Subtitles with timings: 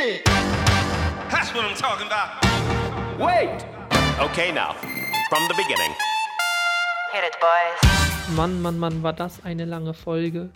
[0.00, 0.24] it.
[1.30, 2.44] That's what I'm talking about.
[3.18, 3.64] Wait!
[4.20, 4.74] Okay, now,
[5.28, 5.92] from the beginning.
[7.12, 8.36] Hit it, boys.
[8.36, 10.50] Mann, Mann, Mann, war das eine lange Folge.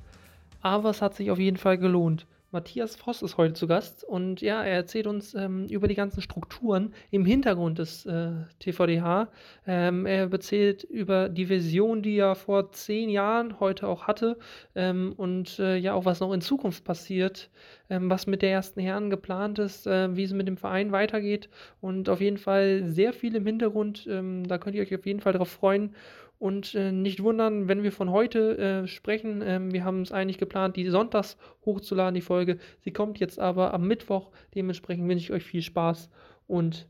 [0.61, 2.27] Aber es hat sich auf jeden Fall gelohnt.
[2.53, 6.21] Matthias Voss ist heute zu Gast und ja, er erzählt uns ähm, über die ganzen
[6.21, 9.29] Strukturen im Hintergrund des äh, TVDH.
[9.67, 14.39] Ähm, er erzählt über die Vision, die er vor zehn Jahren heute auch hatte
[14.75, 17.51] ähm, und äh, ja auch was noch in Zukunft passiert,
[17.89, 21.49] ähm, was mit der ersten Herren geplant ist, äh, wie es mit dem Verein weitergeht
[21.81, 24.07] und auf jeden Fall sehr viel im Hintergrund.
[24.11, 25.95] Ähm, da könnt ihr euch auf jeden Fall darauf freuen.
[26.43, 29.43] Und äh, nicht wundern, wenn wir von heute äh, sprechen.
[29.43, 32.59] Ähm, wir haben es eigentlich geplant, die sonntags hochzuladen, die Folge.
[32.81, 34.33] Sie kommt jetzt aber am Mittwoch.
[34.57, 36.11] Dementsprechend wünsche ich euch viel Spaß
[36.49, 36.89] und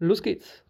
[0.00, 0.64] los geht's.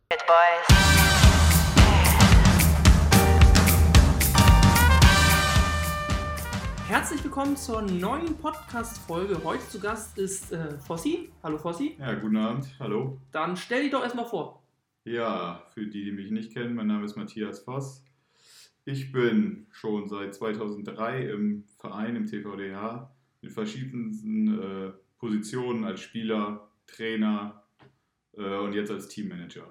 [6.87, 9.43] Herzlich willkommen zur neuen Podcast-Folge.
[9.43, 11.31] Heute zu Gast ist äh, Fossi.
[11.43, 11.97] Hallo Fossi.
[11.99, 13.17] Ja, guten Abend, hallo.
[13.31, 14.62] Dann stell dich doch erstmal vor.
[15.05, 18.05] Ja, für die, die mich nicht kennen, mein Name ist Matthias Voss.
[18.85, 26.69] Ich bin schon seit 2003 im Verein, im TVDH, in verschiedensten äh, Positionen als Spieler,
[26.87, 27.65] Trainer
[28.37, 29.67] äh, und jetzt als Teammanager.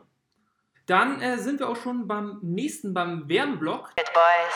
[0.85, 3.93] Dann äh, sind wir auch schon beim nächsten, beim Werbeblock.
[3.95, 4.53] Hit it, boys.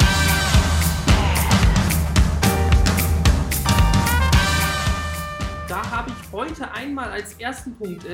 [5.70, 8.06] Da habe ich heute einmal als ersten Punkt.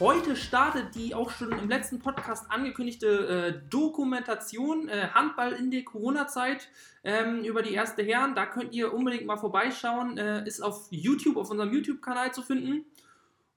[0.00, 5.82] Heute startet die auch schon im letzten Podcast angekündigte äh, Dokumentation äh, Handball in der
[5.82, 6.68] Corona-Zeit
[7.02, 8.36] ähm, über die erste Herren.
[8.36, 10.16] Da könnt ihr unbedingt mal vorbeischauen.
[10.16, 12.84] Äh, ist auf YouTube, auf unserem YouTube-Kanal zu finden.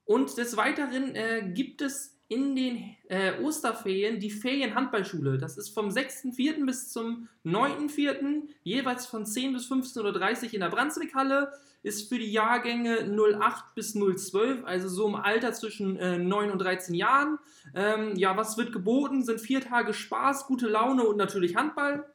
[0.04, 5.36] Und des Weiteren äh, gibt es in den äh, Osterferien die Ferienhandballschule.
[5.36, 6.64] Das ist vom 6.4.
[6.64, 8.44] bis zum 9.4.
[8.62, 11.52] jeweils von 10 bis 15.30 Uhr in der Brunswick-Halle.
[11.82, 16.58] Ist für die Jahrgänge 08 bis 012, also so im Alter zwischen äh, 9 und
[16.60, 17.38] 13 Jahren.
[17.74, 19.24] Ähm, ja, was wird geboten?
[19.24, 22.06] Sind vier Tage Spaß, gute Laune und natürlich Handball.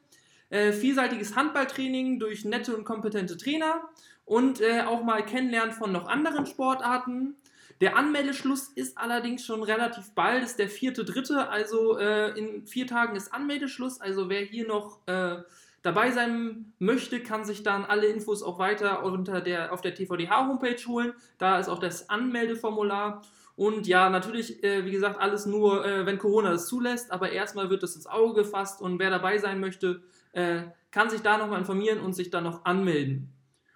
[0.50, 3.82] Äh, vielseitiges Handballtraining durch nette und kompetente Trainer
[4.24, 7.36] und äh, auch mal Kennenlernen von noch anderen Sportarten.
[7.80, 12.86] Der Anmeldeschluss ist allerdings schon relativ bald, ist der vierte, dritte, also äh, in vier
[12.86, 14.00] Tagen ist Anmeldeschluss.
[14.00, 15.36] Also wer hier noch äh,
[15.82, 20.84] dabei sein möchte, kann sich dann alle Infos auch weiter unter der, auf der TVDH-Homepage
[20.88, 21.12] holen.
[21.38, 23.22] Da ist auch das Anmeldeformular.
[23.54, 27.70] Und ja, natürlich, äh, wie gesagt, alles nur, äh, wenn Corona es zulässt, aber erstmal
[27.70, 30.02] wird das ins Auge gefasst und wer dabei sein möchte,
[30.32, 33.32] äh, kann sich da nochmal informieren und sich dann noch anmelden.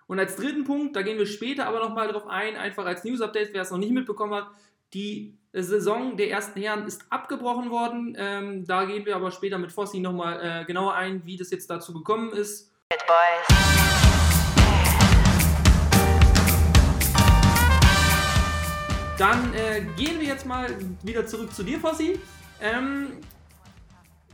[0.07, 3.53] Und als dritten Punkt, da gehen wir später aber nochmal drauf ein, einfach als News-Update,
[3.53, 4.49] wer es noch nicht mitbekommen hat,
[4.95, 8.17] die Saison der ersten Herren ist abgebrochen worden.
[8.19, 11.69] Ähm, da gehen wir aber später mit Fossi nochmal äh, genauer ein, wie das jetzt
[11.71, 12.71] dazu gekommen ist.
[19.19, 20.67] Dann äh, gehen wir jetzt mal
[21.03, 22.19] wieder zurück zu dir, Fossi.
[22.61, 23.19] Ähm,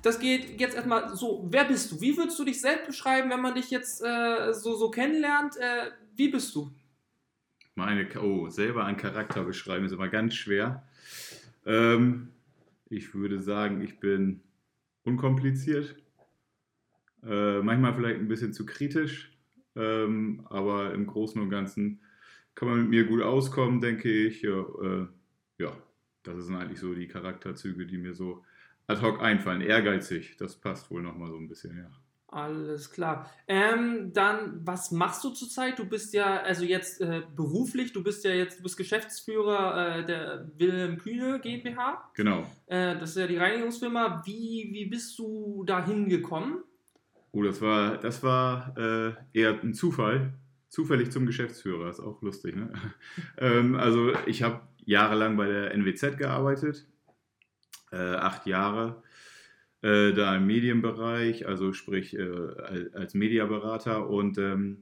[0.03, 2.01] das geht jetzt erstmal so, wer bist du?
[2.01, 5.57] Wie würdest du dich selbst beschreiben, wenn man dich jetzt äh, so, so kennenlernt?
[5.57, 6.71] Äh, wie bist du?
[7.75, 10.83] Meine, oh, selber einen Charakter beschreiben ist immer ganz schwer.
[11.65, 12.29] Ähm,
[12.89, 14.41] ich würde sagen, ich bin
[15.05, 15.95] unkompliziert.
[17.25, 19.37] Äh, manchmal vielleicht ein bisschen zu kritisch,
[19.77, 22.01] ähm, aber im Großen und Ganzen
[22.55, 24.43] kann man mit mir gut auskommen, denke ich.
[24.43, 25.07] Ja, äh,
[25.59, 25.77] ja,
[26.23, 28.45] das sind eigentlich so die Charakterzüge, die mir so
[28.89, 29.61] ad hoc einfallen.
[29.61, 31.91] Ehrgeizig, das passt wohl nochmal so ein bisschen, ja.
[32.31, 33.31] Alles klar.
[33.47, 35.79] Ähm, dann, was machst du zurzeit?
[35.79, 40.05] Du bist ja, also jetzt äh, beruflich, du bist ja jetzt, du bist Geschäftsführer äh,
[40.05, 42.11] der Wilhelm Kühne GmbH.
[42.15, 42.41] Genau.
[42.67, 44.23] Äh, das ist ja die Reinigungsfirma.
[44.27, 46.65] Wie, wie bist du da hingekommen?
[47.33, 50.35] Oh, das war, das war äh, eher ein Zufall.
[50.69, 52.57] Zufällig zum Geschäftsführer, ist auch lustig.
[52.57, 52.71] Ne?
[53.39, 56.87] ähm, also ich habe jahrelang bei der NWZ gearbeitet,
[57.93, 59.03] äh, acht Jahre,
[59.83, 62.29] äh, da im Medienbereich, also sprich äh,
[62.95, 64.79] als- Mediaberater und ähm,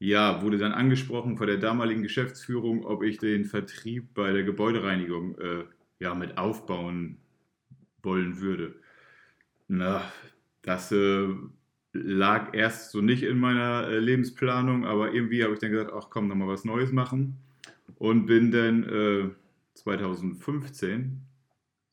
[0.00, 5.38] ja, wurde dann angesprochen von der damaligen Geschäftsführung, ob ich den Vertrieb bei der Gebäudereinigung
[5.38, 5.64] äh,
[6.00, 7.18] ja, mit aufbauen
[8.02, 8.74] wollen würde.
[9.68, 10.02] Na,
[10.62, 11.28] das äh,
[11.92, 16.08] lag erst so nicht in meiner äh, Lebensplanung, aber irgendwie habe ich dann gesagt, ach
[16.10, 17.38] komm, noch mal was Neues machen
[17.96, 19.30] und bin dann äh,
[19.74, 21.22] 2015,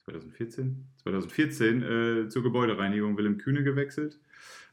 [0.07, 4.19] 2014, 2014 äh, zur Gebäudereinigung Wilhelm Kühne gewechselt.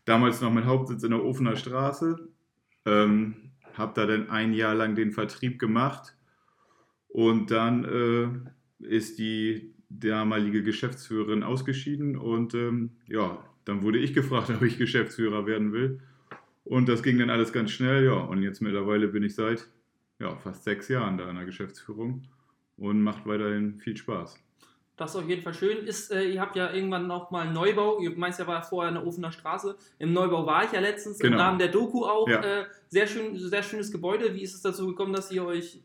[0.04, 2.28] Damals noch mit Hauptsitz in der Ofener Straße.
[2.86, 3.34] Ähm,
[3.74, 6.14] habe da dann ein Jahr lang den Vertrieb gemacht
[7.08, 14.50] und dann äh, ist die damalige Geschäftsführerin ausgeschieden und ähm, ja, dann wurde ich gefragt,
[14.54, 16.00] ob ich Geschäftsführer werden will.
[16.62, 18.14] Und das ging dann alles ganz schnell, ja.
[18.14, 19.68] Und jetzt mittlerweile bin ich seit
[20.18, 22.22] ja, fast sechs Jahren da in der Geschäftsführung
[22.76, 24.43] und macht weiterhin viel Spaß.
[24.96, 25.86] Das ist auf jeden Fall schön.
[25.86, 28.00] Ist, äh, ihr habt ja irgendwann auch mal einen Neubau.
[28.00, 29.76] Ihr meinst ja, war vorher eine Ofener Straße.
[29.98, 31.42] Im Neubau war ich ja letztens im Genau.
[31.42, 32.28] Rahmen der Doku auch.
[32.28, 32.40] Ja.
[32.40, 34.34] Äh, sehr, schön, sehr schönes Gebäude.
[34.34, 35.80] Wie ist es dazu gekommen, dass ihr euch.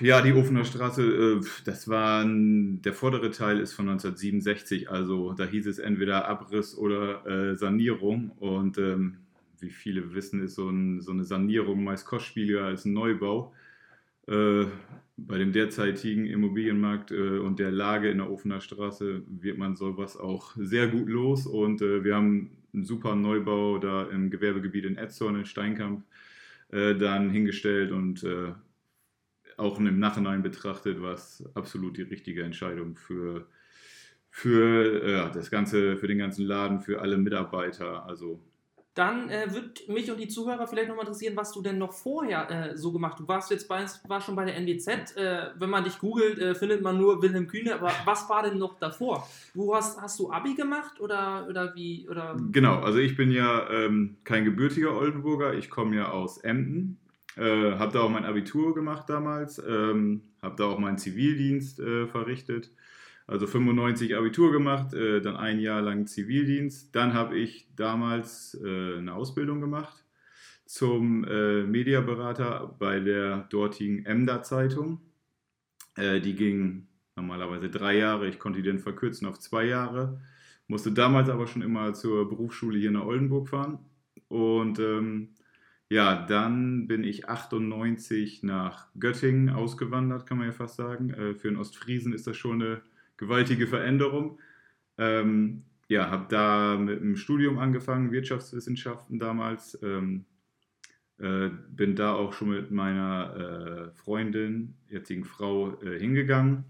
[0.00, 5.44] Ja, die Ofener Straße, äh, das war der vordere Teil ist von 1967, also da
[5.44, 8.32] hieß es entweder Abriss oder äh, Sanierung.
[8.40, 9.18] Und ähm,
[9.60, 13.52] wie viele wissen, ist so, ein, so eine Sanierung meist kostspieliger als ein Neubau.
[14.26, 14.66] Äh,
[15.16, 20.16] bei dem derzeitigen Immobilienmarkt äh, und der Lage in der Ofener Straße wird man sowas
[20.16, 21.46] auch sehr gut los.
[21.46, 26.04] Und äh, wir haben einen super Neubau da im Gewerbegebiet in Etzorn in Steinkamp
[26.70, 28.26] dann hingestellt und
[29.58, 33.46] auch im Nachhinein betrachtet war es absolut die richtige Entscheidung für,
[34.30, 38.06] für das ganze, für den ganzen Laden, für alle Mitarbeiter.
[38.06, 38.40] Also
[38.94, 42.48] Dann äh, wird mich und die Zuhörer vielleicht nochmal interessieren, was du denn noch vorher
[42.48, 43.20] äh, so gemacht hast.
[43.20, 45.16] Du warst jetzt bei, warst schon bei der NWZ.
[45.16, 47.74] Äh, wenn man dich googelt, äh, findet man nur Wilhelm Kühne.
[47.74, 49.28] Aber was war denn noch davor?
[49.52, 52.08] Wo hast, hast du Abi gemacht oder, oder wie?
[52.08, 52.36] Oder?
[52.52, 56.98] Genau, also ich bin ja ähm, kein gebürtiger Oldenburger, ich komme ja aus Emden,
[57.36, 62.06] äh, habe da auch mein Abitur gemacht damals, ähm, habe da auch meinen Zivildienst äh,
[62.06, 62.70] verrichtet,
[63.26, 68.98] also 95 Abitur gemacht, äh, dann ein Jahr lang Zivildienst, dann habe ich damals äh,
[68.98, 70.04] eine Ausbildung gemacht
[70.66, 75.00] zum äh, Mediaberater bei der dortigen Emder Zeitung.
[75.96, 80.20] Äh, die ging normalerweise drei Jahre, ich konnte die dann verkürzen auf zwei Jahre.
[80.66, 83.78] Musste damals aber schon immer zur Berufsschule hier nach Oldenburg fahren.
[84.28, 85.34] Und ähm,
[85.90, 91.10] ja, dann bin ich 98 nach Göttingen ausgewandert, kann man ja fast sagen.
[91.10, 92.82] Äh, für den Ostfriesen ist das schon eine
[93.16, 94.40] gewaltige Veränderung.
[94.98, 99.78] Ähm, ja, habe da mit dem Studium angefangen, Wirtschaftswissenschaften damals.
[99.82, 100.24] Ähm,
[101.18, 103.36] äh, bin da auch schon mit meiner
[103.92, 106.64] äh, Freundin, jetzigen Frau, äh, hingegangen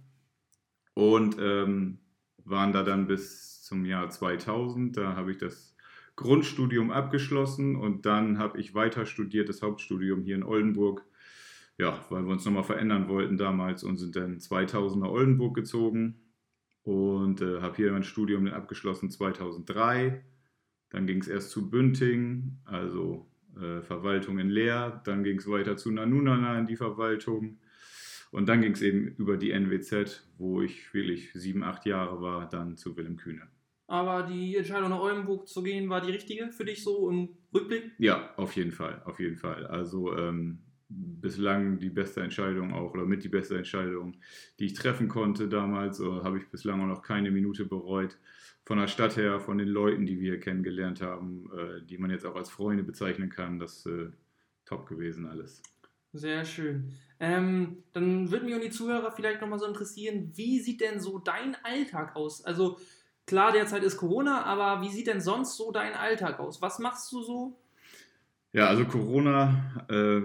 [0.92, 1.98] und ähm,
[2.44, 4.96] waren da dann bis zum Jahr 2000.
[4.96, 5.76] Da habe ich das
[6.16, 11.06] Grundstudium abgeschlossen und dann habe ich weiter studiert, das Hauptstudium hier in Oldenburg.
[11.78, 16.23] Ja, weil wir uns nochmal verändern wollten damals und sind dann 2000 nach Oldenburg gezogen
[16.84, 20.22] und äh, habe hier mein Studium dann abgeschlossen 2003.
[20.90, 23.26] Dann ging es erst zu Bünding, also
[23.56, 25.02] äh, Verwaltung in Leer.
[25.04, 27.58] Dann ging es weiter zu Nanunana in die Verwaltung.
[28.30, 32.48] Und dann ging es eben über die NWZ, wo ich wirklich sieben, acht Jahre war,
[32.48, 33.48] dann zu Willem Kühne.
[33.86, 37.92] Aber die Entscheidung nach Oldenburg zu gehen, war die richtige für dich so im Rückblick?
[37.98, 39.66] Ja, auf jeden Fall, auf jeden Fall.
[39.66, 44.16] Also ähm, bislang die beste Entscheidung auch, oder mit die beste Entscheidung,
[44.58, 48.18] die ich treffen konnte damals, äh, habe ich bislang auch noch keine Minute bereut.
[48.64, 52.24] Von der Stadt her, von den Leuten, die wir kennengelernt haben, äh, die man jetzt
[52.24, 54.10] auch als Freunde bezeichnen kann, das äh,
[54.64, 55.62] top gewesen alles.
[56.12, 56.92] Sehr schön.
[57.18, 61.18] Ähm, dann würde mich und die Zuhörer vielleicht nochmal so interessieren, wie sieht denn so
[61.18, 62.44] dein Alltag aus?
[62.44, 62.78] Also
[63.26, 66.62] klar, derzeit ist Corona, aber wie sieht denn sonst so dein Alltag aus?
[66.62, 67.58] Was machst du so?
[68.52, 70.22] Ja, also Corona, äh,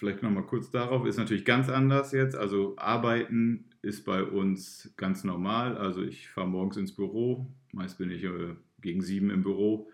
[0.00, 2.34] vielleicht nochmal kurz darauf, ist natürlich ganz anders jetzt.
[2.34, 5.76] Also arbeiten ist bei uns ganz normal.
[5.76, 9.90] Also ich fahre morgens ins Büro, meist bin ich äh, gegen sieben im Büro.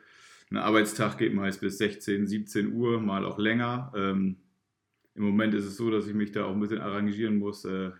[0.51, 3.93] Ein Arbeitstag geht meist bis 16, 17 Uhr, mal auch länger.
[3.97, 4.37] Ähm,
[5.17, 7.87] Im Moment ist es so, dass ich mich da auch ein bisschen arrangieren muss, äh,
[7.87, 7.93] äh,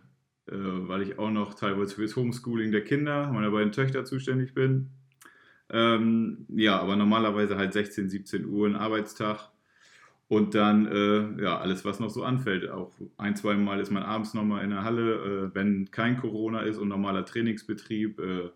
[0.47, 4.91] weil ich auch noch teilweise für das Homeschooling der Kinder, meiner beiden Töchter zuständig bin.
[5.71, 9.51] Ähm, ja, aber normalerweise halt 16, 17 Uhr ein Arbeitstag.
[10.29, 12.69] Und dann, äh, ja, alles, was noch so anfällt.
[12.69, 16.61] Auch ein, zwei Mal ist man abends nochmal in der Halle, äh, wenn kein Corona
[16.61, 18.19] ist und normaler Trainingsbetrieb.
[18.19, 18.51] Äh,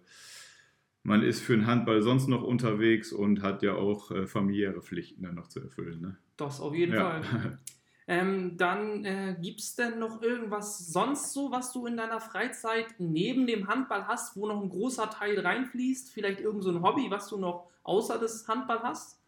[1.02, 5.22] man ist für den Handball sonst noch unterwegs und hat ja auch äh, familiäre Pflichten
[5.22, 6.00] dann noch zu erfüllen.
[6.00, 6.16] Ne?
[6.36, 7.20] Das auf jeden Ja.
[7.22, 7.58] Fall.
[8.06, 12.86] Ähm, dann äh, gibt es denn noch irgendwas sonst so, was du in deiner Freizeit
[12.98, 16.10] neben dem Handball hast, wo noch ein großer Teil reinfließt?
[16.10, 19.19] Vielleicht irgend so ein Hobby, was du noch außer des Handball hast?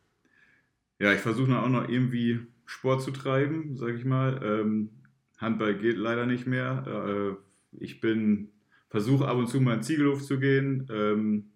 [1.03, 4.41] Ja, ich versuche auch noch irgendwie Sport zu treiben, sage ich mal.
[4.41, 4.91] Ähm,
[5.37, 6.85] Handball geht leider nicht mehr.
[7.75, 8.53] Äh, ich bin
[8.89, 10.87] versuche ab und zu mal in Ziegelhof zu gehen.
[10.93, 11.51] Ähm,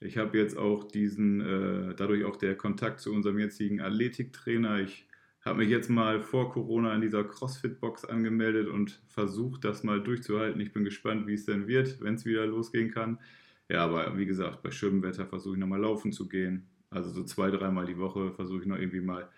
[0.00, 4.80] ich habe jetzt auch diesen, äh, dadurch auch der Kontakt zu unserem jetzigen Athletiktrainer.
[4.80, 5.06] Ich
[5.42, 10.60] habe mich jetzt mal vor Corona in dieser CrossFit-Box angemeldet und versucht, das mal durchzuhalten.
[10.60, 13.20] Ich bin gespannt, wie es denn wird, wenn es wieder losgehen kann.
[13.68, 16.66] Ja, aber wie gesagt, bei schönem Wetter versuche ich nochmal laufen zu gehen.
[16.90, 19.28] Also so zwei, dreimal die Woche versuche ich noch irgendwie mal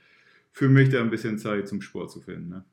[0.52, 2.48] für mich da ein bisschen Zeit zum Sport zu finden.
[2.48, 2.64] Ne?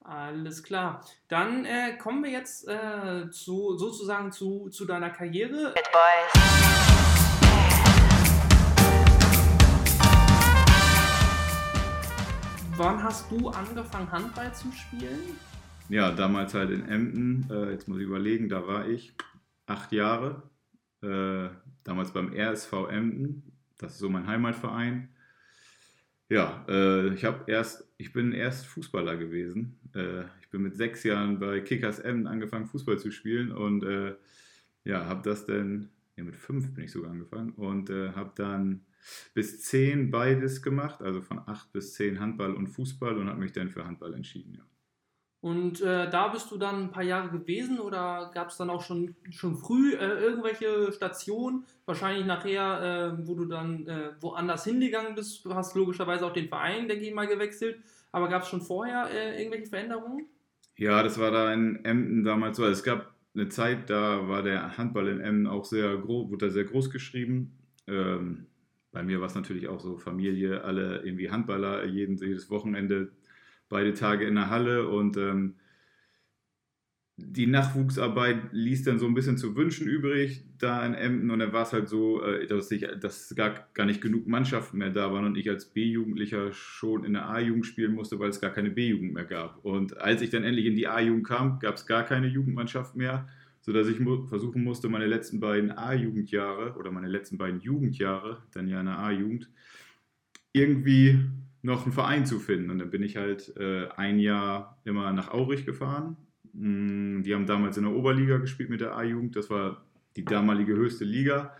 [0.00, 1.04] Alles klar.
[1.28, 5.74] Dann äh, kommen wir jetzt äh, zu, sozusagen zu, zu deiner Karriere.
[5.74, 6.82] Hit Boys.
[12.82, 15.36] wann hast du angefangen, Handball zu spielen?
[15.88, 19.14] Ja, damals halt in Emden, äh, jetzt muss ich überlegen, da war ich
[19.66, 20.42] acht Jahre,
[21.02, 21.48] äh,
[21.84, 23.51] damals beim RSV Emden,
[23.82, 25.08] das ist so mein Heimatverein.
[26.28, 29.78] Ja, äh, ich erst, ich bin erst Fußballer gewesen.
[29.94, 34.14] Äh, ich bin mit sechs Jahren bei Kickers Emden angefangen, Fußball zu spielen und äh,
[34.84, 38.80] ja, habe das dann, ja, mit fünf bin ich sogar angefangen und äh, habe dann
[39.34, 43.52] bis zehn beides gemacht, also von acht bis zehn Handball und Fußball und habe mich
[43.52, 44.54] dann für Handball entschieden.
[44.54, 44.64] Ja.
[45.42, 48.80] Und äh, da bist du dann ein paar Jahre gewesen oder gab es dann auch
[48.80, 55.16] schon, schon früh äh, irgendwelche Stationen, wahrscheinlich nachher, äh, wo du dann äh, woanders hingegangen
[55.16, 55.44] bist?
[55.44, 57.80] Du hast logischerweise auch den Verein, denke ich mal, gewechselt,
[58.12, 60.26] aber gab es schon vorher äh, irgendwelche Veränderungen?
[60.76, 62.62] Ja, das war da in Emden damals so.
[62.62, 66.46] Also es gab eine Zeit, da war der Handball in Emden auch sehr groß, wurde
[66.46, 67.58] da sehr groß geschrieben.
[67.88, 68.46] Ähm,
[68.92, 73.10] bei mir war es natürlich auch so Familie, alle irgendwie Handballer, jeden, jedes Wochenende
[73.72, 75.56] beide Tage in der Halle und ähm,
[77.16, 81.52] die Nachwuchsarbeit ließ dann so ein bisschen zu wünschen übrig da in Emden und dann
[81.52, 85.12] war es halt so, äh, dass, ich, dass gar, gar nicht genug Mannschaften mehr da
[85.12, 88.70] waren und ich als B-Jugendlicher schon in der A-Jugend spielen musste, weil es gar keine
[88.70, 89.64] B-Jugend mehr gab.
[89.64, 93.26] Und als ich dann endlich in die A-Jugend kam, gab es gar keine Jugendmannschaft mehr,
[93.60, 98.68] sodass ich mu versuchen musste, meine letzten beiden A-Jugendjahre oder meine letzten beiden Jugendjahre, dann
[98.68, 99.50] ja in der A-Jugend,
[100.52, 101.18] irgendwie
[101.62, 102.70] noch einen Verein zu finden.
[102.70, 106.16] Und dann bin ich halt äh, ein Jahr immer nach Aurich gefahren.
[106.52, 109.36] Mm, Die haben damals in der Oberliga gespielt mit der A-Jugend.
[109.36, 109.84] Das war
[110.16, 111.56] die damalige höchste Liga.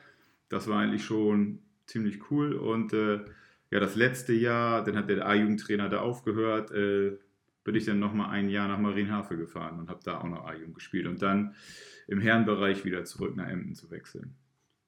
[0.48, 2.54] Das war eigentlich schon ziemlich cool.
[2.54, 3.20] Und äh,
[3.70, 7.18] ja, das letzte Jahr, dann hat der A-Jugendtrainer da aufgehört, äh,
[7.64, 10.74] bin ich dann nochmal ein Jahr nach Marienhafe gefahren und habe da auch noch A-Jugend
[10.74, 11.06] gespielt.
[11.06, 11.54] Und dann
[12.08, 14.34] im Herrenbereich wieder zurück nach Emden zu wechseln.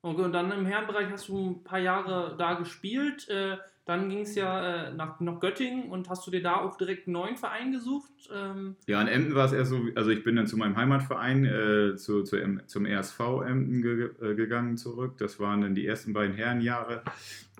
[0.04, 3.26] Okay, und dann im Herrenbereich hast du ein paar Jahre da gespielt.
[3.30, 3.56] Äh,
[3.86, 7.06] dann ging es ja äh, nach, nach Göttingen und hast du dir da auch direkt
[7.06, 8.12] einen neuen Verein gesucht?
[8.30, 11.46] Ähm, Ja, in Emden war es eher so, also ich bin dann zu meinem Heimatverein,
[11.46, 15.16] äh, zu, zu, zum RSV Emden ge, äh, gegangen zurück.
[15.16, 17.02] Das waren dann die ersten beiden Herrenjahre.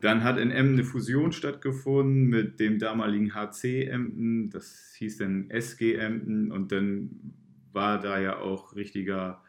[0.02, 5.48] Dann hat in Emden eine Fusion stattgefunden mit dem damaligen HC Emden, das hieß dann
[5.48, 7.08] SG Emden und dann
[7.72, 9.42] war da ja auch richtiger,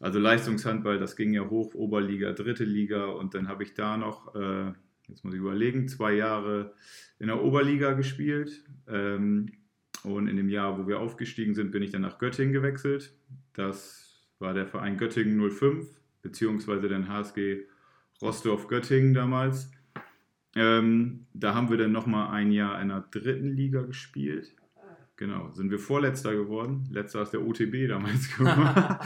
[0.00, 4.34] also Leistungshandball, das ging ja hoch, Oberliga, dritte Liga und dann habe ich da noch,
[4.34, 4.72] äh,
[5.08, 6.74] jetzt muss ich überlegen, zwei Jahre
[7.18, 8.64] in der Oberliga gespielt.
[8.86, 9.52] Ähm,
[10.04, 13.12] und in dem Jahr, wo wir aufgestiegen sind, bin ich dann nach Göttingen gewechselt.
[13.52, 15.86] Das war der Verein Göttingen 05,
[16.22, 17.64] beziehungsweise den HSG
[18.22, 19.70] Rostorf-Göttingen damals.
[20.54, 24.54] Ähm, da haben wir dann nochmal ein Jahr in der dritten Liga gespielt.
[25.18, 26.88] Genau, sind wir Vorletzter geworden.
[26.90, 28.96] Letzter ist der OTB damals geworden.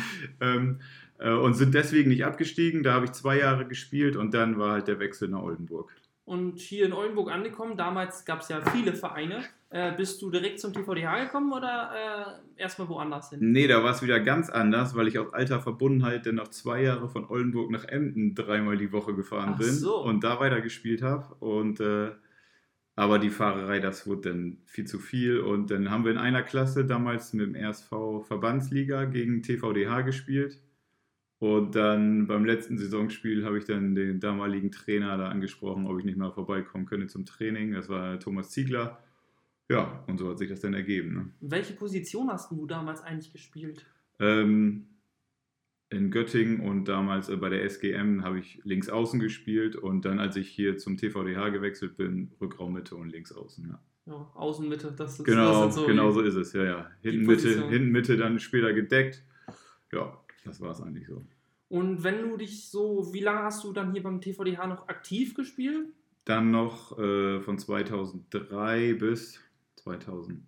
[0.41, 0.79] ähm,
[1.19, 2.83] äh, und sind deswegen nicht abgestiegen.
[2.85, 5.91] Da habe ich zwei Jahre gespielt und dann war halt der Wechsel nach Oldenburg.
[6.25, 7.77] und hier in Oldenburg angekommen.
[7.77, 9.43] Damals gab es ja viele Vereine.
[9.71, 11.91] Äh, bist du direkt zum TVDH gekommen oder
[12.57, 13.39] äh, erstmal woanders hin?
[13.53, 16.83] Nee, da war es wieder ganz anders, weil ich aus alter Verbundenheit dann noch zwei
[16.83, 19.97] Jahre von Oldenburg nach Emden dreimal die Woche gefahren Ach bin so.
[20.05, 21.35] und da weitergespielt habe.
[21.41, 22.11] Und äh,
[22.95, 25.41] aber die Fahrerei, das wurde dann viel zu viel.
[25.41, 30.61] Und dann haben wir in einer Klasse damals mit dem RSV Verbandsliga gegen TVDH gespielt.
[31.39, 36.05] Und dann beim letzten Saisonspiel habe ich dann den damaligen Trainer da angesprochen, ob ich
[36.05, 37.73] nicht mal vorbeikommen könnte zum Training.
[37.73, 39.03] Das war Thomas Ziegler.
[39.69, 41.15] Ja, und so hat sich das dann ergeben.
[41.15, 41.31] Ne?
[41.41, 43.87] Welche Position hast du damals eigentlich gespielt?
[44.21, 44.87] Ähm,
[45.93, 50.19] in Göttingen und damals äh, bei der SGM habe ich links außen gespielt und dann,
[50.19, 53.69] als ich hier zum TVDH gewechselt bin, Rückraum Mitte und links außen.
[53.69, 53.81] Ja.
[54.07, 56.91] Ja, Außenmitte, das ist Genau, das sind so genau so ist es, ja, ja.
[57.03, 59.23] Hinten Mitte, hinten Mitte dann später gedeckt.
[59.93, 61.25] Ja, das war es eigentlich so.
[61.69, 65.35] Und wenn du dich so, wie lange hast du dann hier beim TVDH noch aktiv
[65.35, 65.87] gespielt?
[66.25, 69.41] Dann noch äh, von 2003 bis
[69.77, 70.43] 2008,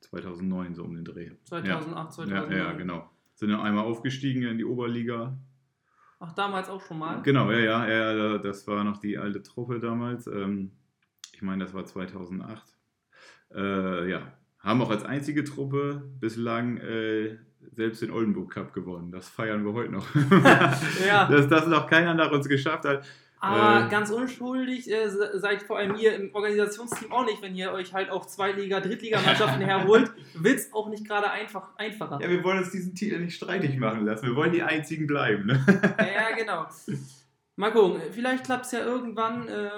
[0.00, 1.32] 2009 so um den Dreh.
[1.44, 2.10] 2008, ja.
[2.10, 2.50] 2009.
[2.52, 3.10] Ja, ja, genau.
[3.36, 5.38] Sind dann einmal aufgestiegen in die Oberliga,
[6.18, 7.20] Ach, damals auch schon mal?
[7.22, 10.26] Genau, ja, ja, ja, das war noch die alte Truppe damals.
[10.26, 10.72] Ähm,
[11.34, 12.62] ich meine, das war 2008.
[13.54, 17.36] Äh, ja, haben auch als einzige Truppe bislang äh,
[17.72, 19.12] selbst den Oldenburg Cup gewonnen.
[19.12, 20.06] Das feiern wir heute noch.
[21.06, 21.28] Ja.
[21.28, 23.06] Dass das noch keiner nach uns geschafft hat.
[23.46, 27.54] Aber Äh, ganz unschuldig äh, se- seid vor allem ihr im Organisationsteam auch nicht, wenn
[27.54, 32.18] ihr euch halt auch Zweiliga-, Drittligamannschaften herholt, wird es auch nicht gerade einfach, einfacher.
[32.20, 34.26] Ja, wir wollen uns diesen Titel nicht streitig machen lassen.
[34.26, 35.46] Wir wollen die einzigen bleiben.
[35.46, 35.64] Ne?
[35.98, 36.66] Ja, genau.
[37.56, 39.70] Mal gucken, vielleicht klappt es ja irgendwann, äh,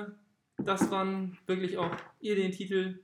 [0.59, 3.01] dass wann wirklich auch ihr den Titel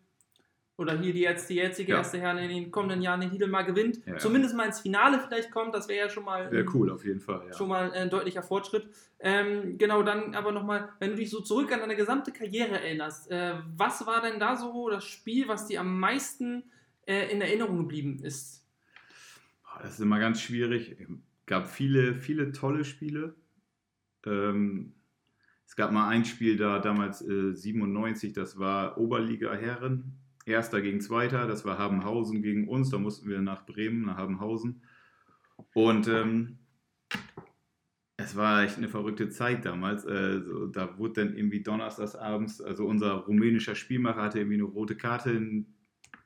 [0.77, 1.99] oder hier die, jetzt, die jetzige Ja.
[1.99, 4.05] erste Herren in den kommenden Jahren den Titel mal gewinnt.
[4.07, 4.19] Ja, ja.
[4.19, 7.21] Zumindest mal ins Finale vielleicht kommt, das wäre ja schon mal Wäre cool, auf jeden
[7.21, 7.53] Fall.
[7.55, 8.89] Schon mal ein deutlicher Fortschritt.
[9.21, 13.31] Ähm, genau, dann aber nochmal, wenn du dich so zurück an deine gesamte Karriere erinnerst,
[13.31, 16.65] äh, was war denn da so das Spiel, was dir am meisten
[17.07, 18.65] äh, in Erinnerung geblieben ist?
[19.81, 20.97] Das ist immer ganz schwierig.
[20.99, 21.09] Es
[21.47, 23.35] gab viele, viele tolle Spiele.
[24.27, 24.95] Ähm,
[25.67, 30.19] es gab mal ein Spiel da, damals äh, 97, das war Oberliga Herren.
[30.47, 32.91] Erster gegen Zweiter, das war Habenhausen gegen uns.
[32.91, 34.83] Da mussten wir nach Bremen, nach Habenhausen.
[35.73, 36.59] Und ähm,
[38.17, 40.05] es war echt eine verrückte Zeit damals.
[40.05, 44.65] Äh, so, da wurde dann irgendwie donnerstags abends, also unser rumänischer Spielmacher hatte irgendwie eine
[44.65, 45.67] rote Karte in,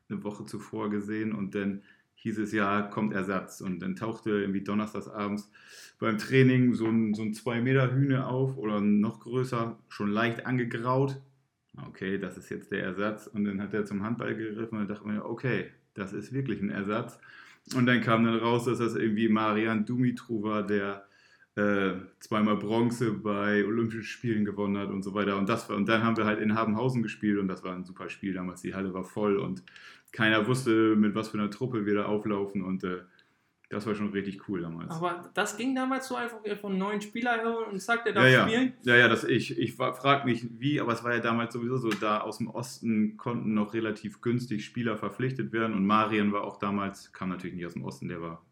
[0.08, 1.82] eine Woche zuvor gesehen und dann
[2.14, 3.60] hieß es ja, kommt Ersatz.
[3.60, 5.50] Und dann tauchte irgendwie donnerstags abends
[5.98, 11.20] beim Training so ein, so ein 2-Meter-Hühne auf oder noch größer, schon leicht angegraut.
[11.86, 13.26] Okay, das ist jetzt der Ersatz.
[13.26, 16.70] Und dann hat er zum Handball gegriffen und dachte man, okay, das ist wirklich ein
[16.70, 17.18] Ersatz.
[17.74, 21.06] Und dann kam dann raus, dass das irgendwie Marian Dumitru war, der
[21.56, 25.36] äh, zweimal Bronze bei Olympischen Spielen gewonnen hat und so weiter.
[25.36, 27.84] Und, das war, und dann haben wir halt in Habenhausen gespielt und das war ein
[27.84, 28.62] super Spiel damals.
[28.62, 29.62] Die Halle war voll und
[30.12, 32.62] keiner wusste, mit was für einer Truppe wir da auflaufen.
[32.62, 33.00] Und äh,
[33.70, 34.90] das war schon richtig cool damals.
[34.90, 38.30] Aber das ging damals so einfach von neuen Spieler hören und sagt, er darf ja,
[38.30, 38.48] ja.
[38.48, 38.72] spielen.
[38.82, 39.58] ja, ja, das ich.
[39.58, 43.18] Ich frage mich wie, aber es war ja damals sowieso so, da aus dem Osten
[43.18, 47.66] konnten noch relativ günstig Spieler verpflichtet werden und Marian war auch damals, kam natürlich nicht
[47.66, 48.46] aus dem Osten, der war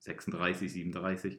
[0.00, 1.38] 36, 37.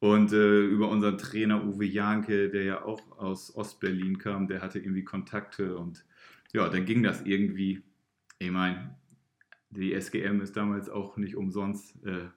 [0.00, 4.78] Und äh, über unseren Trainer Uwe Janke, der ja auch aus Ostberlin kam, der hatte
[4.78, 6.04] irgendwie Kontakte und
[6.52, 7.84] ja, dann ging das irgendwie.
[8.38, 8.96] Ich meine,
[9.68, 12.28] die SGM ist damals auch nicht umsonst äh,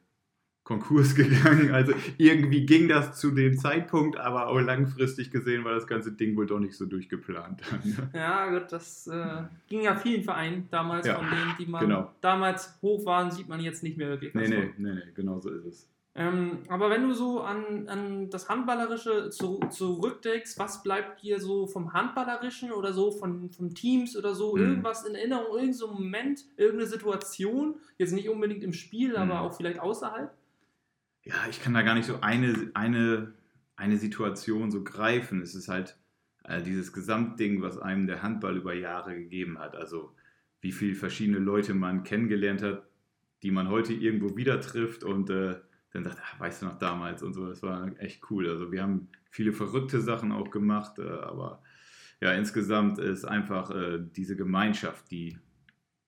[0.63, 1.71] Konkurs gegangen.
[1.71, 6.35] Also irgendwie ging das zu dem Zeitpunkt, aber auch langfristig gesehen war das ganze Ding
[6.37, 7.61] wohl doch nicht so durchgeplant.
[8.13, 12.11] Ja, gut, das äh, ging ja vielen Vereinen damals, Ja, von denen, die man genau.
[12.21, 14.33] damals hoch waren, sieht man jetzt nicht mehr wirklich.
[14.33, 14.73] nee, nee, von.
[14.77, 15.89] nee, nee, genau so ist es.
[16.15, 21.65] Ähm, aber wenn du so an, an das Handballerische zu, zurückdenkst, was bleibt dir so
[21.65, 24.61] vom Handballerischen oder so von, von Teams oder so, Mhm.
[24.63, 29.39] irgendwas in Erinnerung, irgendein so Moment, irgendeine Situation, jetzt nicht unbedingt im Spiel, aber Mhm.
[29.41, 30.31] auch vielleicht außerhalb?
[31.23, 33.33] Ja, ich kann da gar nicht so eine, eine,
[33.75, 35.41] eine Situation so greifen.
[35.41, 35.97] Es ist halt
[36.43, 39.75] äh, dieses Gesamtding, was einem der Handball über Jahre gegeben hat.
[39.75, 40.15] Also
[40.61, 42.87] wie viele verschiedene Leute man kennengelernt hat,
[43.41, 45.55] die man heute irgendwo wieder trifft und äh,
[45.91, 47.47] dann sagt, ach, weißt du noch damals und so.
[47.47, 48.49] Das war echt cool.
[48.49, 51.61] Also wir haben viele verrückte Sachen auch gemacht, äh, aber
[52.19, 55.37] ja, insgesamt ist einfach äh, diese Gemeinschaft, die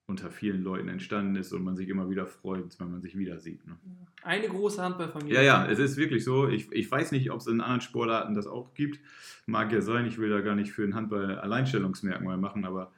[0.08, 3.39] unter vielen Leuten entstanden ist und man sich immer wieder freut, wenn man sich wieder
[3.39, 3.65] sieht.
[3.65, 3.76] Ne?
[4.24, 5.34] Eine große Handballfamilie.
[5.36, 6.48] Ja, ja, es ist wirklich so.
[6.48, 9.00] Ich, ich weiß nicht, ob es in anderen Sportarten das auch gibt.
[9.48, 12.91] Mag ja sein, ich will da gar nicht für den Handball Alleinstellungsmerkmal machen, aber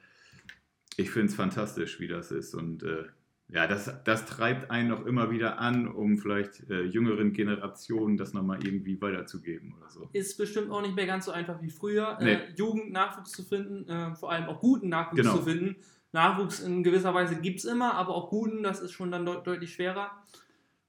[0.96, 2.54] ich finde es fantastisch, wie das ist.
[2.54, 3.04] Und äh,
[3.50, 8.34] ja, das, das treibt einen noch immer wieder an, um vielleicht äh, jüngeren Generationen das
[8.34, 10.10] nochmal irgendwie weiterzugeben oder so.
[10.12, 12.32] Ist bestimmt auch nicht mehr ganz so einfach wie früher, Nee.
[12.34, 15.36] äh, Jugendnachwuchs zu finden, äh, vor allem auch guten Nachwuchs Genau.
[15.38, 15.76] zu finden.
[16.12, 19.46] Nachwuchs in gewisser Weise gibt es immer, aber auch guten, das ist schon dann deut
[19.46, 20.10] deutlich schwerer.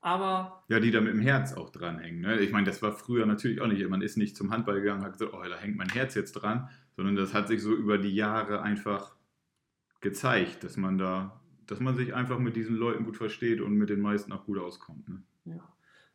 [0.01, 2.21] Aber Ja, die da mit dem Herz auch dranhängen.
[2.21, 2.39] Ne?
[2.39, 3.85] Ich meine, das war früher natürlich auch nicht.
[3.89, 6.33] Man ist nicht zum Handball gegangen und hat gesagt, oh, da hängt mein Herz jetzt
[6.33, 9.15] dran, sondern das hat sich so über die Jahre einfach
[9.99, 13.89] gezeigt, dass man da, dass man sich einfach mit diesen Leuten gut versteht und mit
[13.89, 15.09] den meisten auch gut auskommt.
[15.09, 15.21] Ne?
[15.45, 15.73] Ja.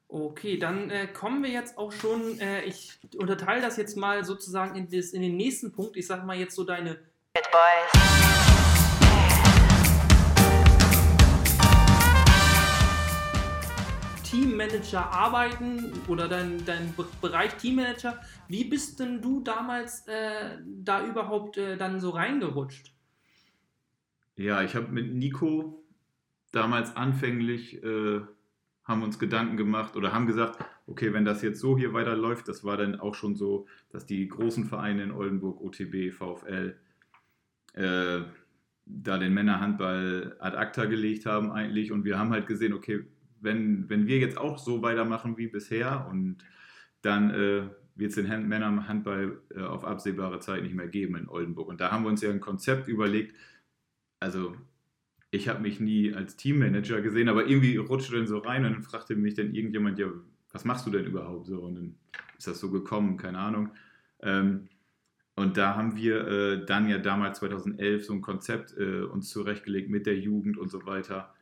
[0.09, 4.77] Okay, dann äh, kommen wir jetzt auch schon, äh, ich unterteile das jetzt mal sozusagen
[4.77, 5.97] in, das, in den nächsten Punkt.
[5.97, 6.91] Ich sage mal jetzt so deine
[7.37, 8.64] Hit boys.
[14.35, 18.21] Teammanager arbeiten oder dein, dein Be- Bereich Teammanager.
[18.49, 22.93] Wie bist denn du damals äh, da überhaupt äh, dann so reingerutscht?
[24.37, 25.85] Ja, ich habe mit Nico
[26.51, 28.23] damals anfänglich, äh,
[28.83, 32.65] haben uns Gedanken gemacht oder haben gesagt, okay, wenn das jetzt so hier weiterläuft, das
[32.65, 36.77] war dann auch schon so, dass die großen Vereine in Oldenburg, OTB, VfL,
[37.75, 38.23] äh,
[38.87, 43.05] da den Männerhandball ad acta gelegt haben eigentlich und wir haben halt gesehen, okay,
[43.45, 46.39] wenn, wenn wir jetzt auch so weitermachen wie bisher und
[47.03, 47.63] dann äh,
[47.97, 51.69] wird es den Hand Männerhandball äh, auf absehbare Zeit nicht mehr geben in Oldenburg.
[51.69, 53.35] Und da haben wir uns ja ein Konzept überlegt,
[54.21, 54.57] also
[55.31, 58.83] ich habe mich nie als Teammanager gesehen, aber irgendwie rutschte dann so rein und dann
[58.83, 60.09] fragte mich dann irgendjemand, ja,
[60.53, 61.61] was machst du denn überhaupt so?
[61.61, 61.95] Und dann
[62.39, 63.71] ist das so gekommen, keine Ahnung.
[64.23, 64.69] Ähm,
[65.37, 69.91] und da haben wir äh, dann ja damals 2011 so ein Konzept äh, uns zurechtgelegt
[69.91, 71.34] mit der Jugend und so weiter.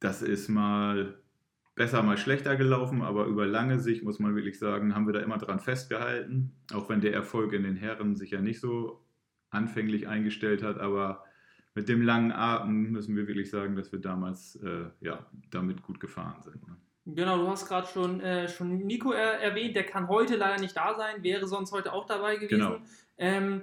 [0.00, 1.18] Das ist mal
[1.74, 5.20] besser, mal schlechter gelaufen, aber über lange Sicht muss man wirklich sagen, haben wir da
[5.20, 9.04] immer dran festgehalten, auch wenn der Erfolg in den Herren sich ja nicht so
[9.50, 11.24] anfänglich eingestellt hat, aber
[11.74, 16.00] mit dem langen Atem müssen wir wirklich sagen, dass wir damals äh, ja, damit gut
[16.00, 16.66] gefahren sind.
[16.66, 16.76] Ne?
[17.06, 20.76] Genau, du hast gerade schon, äh, schon Nico er erwähnt, der kann heute leider nicht
[20.76, 22.58] da sein, wäre sonst heute auch dabei gewesen.
[22.58, 22.76] Genau.
[23.16, 23.62] Ähm,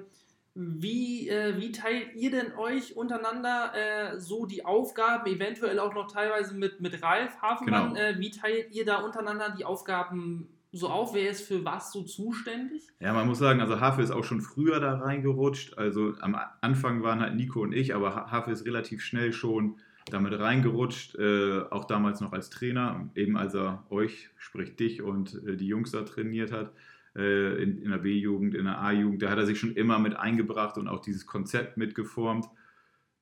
[0.56, 6.10] wie, äh, wie teilt ihr denn euch untereinander äh, so die Aufgaben, eventuell auch noch
[6.10, 7.94] teilweise mit, mit Ralf Hafenmann?
[7.94, 8.02] Genau.
[8.02, 11.14] Äh, wie teilt ihr da untereinander die Aufgaben so auf?
[11.14, 12.88] Wer ist für was so zuständig?
[13.02, 15.78] Ja, man muss sagen, also Hafe ist auch schon früher da reingerutscht.
[15.78, 19.78] Also am Anfang waren halt Nico und ich, aber Ha- Hafe ist relativ schnell schon
[20.10, 25.42] damit reingerutscht, äh, auch damals noch als Trainer, eben als er euch, sprich dich und
[25.46, 26.72] äh, die Jungs da trainiert hat,
[27.16, 30.16] äh, in, in der B-Jugend, in der A-Jugend, da hat er sich schon immer mit
[30.16, 32.46] eingebracht und auch dieses Konzept mitgeformt.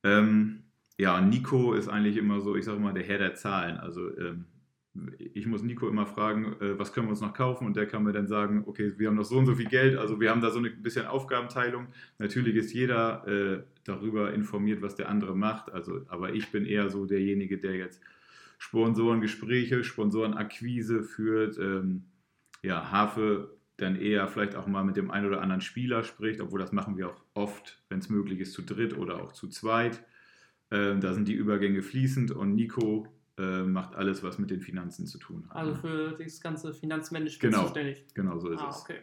[0.04, 0.64] Ähm,
[0.98, 3.78] ja, Nico ist eigentlich immer so, ich sage mal, der Herr der Zahlen.
[3.78, 4.46] Also ähm,
[5.18, 8.04] ich muss Nico immer fragen, äh, was können wir uns noch kaufen und der kann
[8.04, 10.42] mir dann sagen, okay, wir haben noch so und so viel Geld, also wir haben
[10.42, 11.88] da so ein bisschen Aufgabenteilung.
[12.20, 16.90] Natürlich ist jeder äh, darüber informiert, was der andere macht, also, aber ich bin eher
[16.90, 18.02] so derjenige, der jetzt
[18.60, 22.06] Sponsorengespräche, Sponsorenakquise führt, ähm,
[22.62, 26.60] ja, Hafe dann eher vielleicht auch mal mit dem einen oder anderen Spieler spricht, obwohl
[26.60, 30.04] das machen wir auch oft, wenn es möglich ist, zu dritt oder auch zu zweit.
[30.72, 33.08] Ähm, da sind die Übergänge fließend und Nico
[33.38, 35.56] äh, macht alles, was mit den Finanzen zu tun hat.
[35.56, 37.64] Also für das ganze Finanzmanagement Genau.
[37.64, 38.06] zuständig.
[38.14, 38.82] genau so ist Ah, es.
[38.82, 38.98] okay.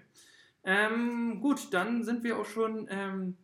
[0.62, 2.86] Ähm, gut, dann sind wir auch schon.
[2.90, 3.36] Ähm,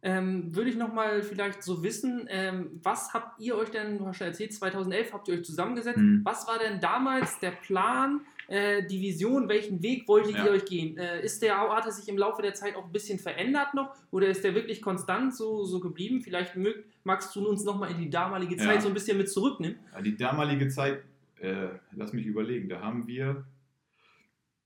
[0.00, 4.18] ähm, würde ich nochmal vielleicht so wissen, ähm, was habt ihr euch denn, du hast
[4.18, 5.98] schon erzählt, 2011 habt ihr euch zusammengesetzt.
[5.98, 6.20] Hm.
[6.24, 10.46] Was war denn damals der Plan, äh, die Vision, welchen Weg wolltet Ja.
[10.46, 10.96] ihr euch gehen?
[10.98, 13.94] Äh, ist der, hat er sich im Laufe der Zeit auch ein bisschen verändert noch
[14.10, 16.20] oder ist der wirklich konstant so, so geblieben?
[16.22, 18.64] Vielleicht mög, magst du uns nochmal in die damalige Ja.
[18.64, 19.78] Zeit so ein bisschen mit zurücknehmen.
[19.92, 21.02] Ja, die damalige Zeit,
[21.40, 23.44] äh, lass mich überlegen, da haben wir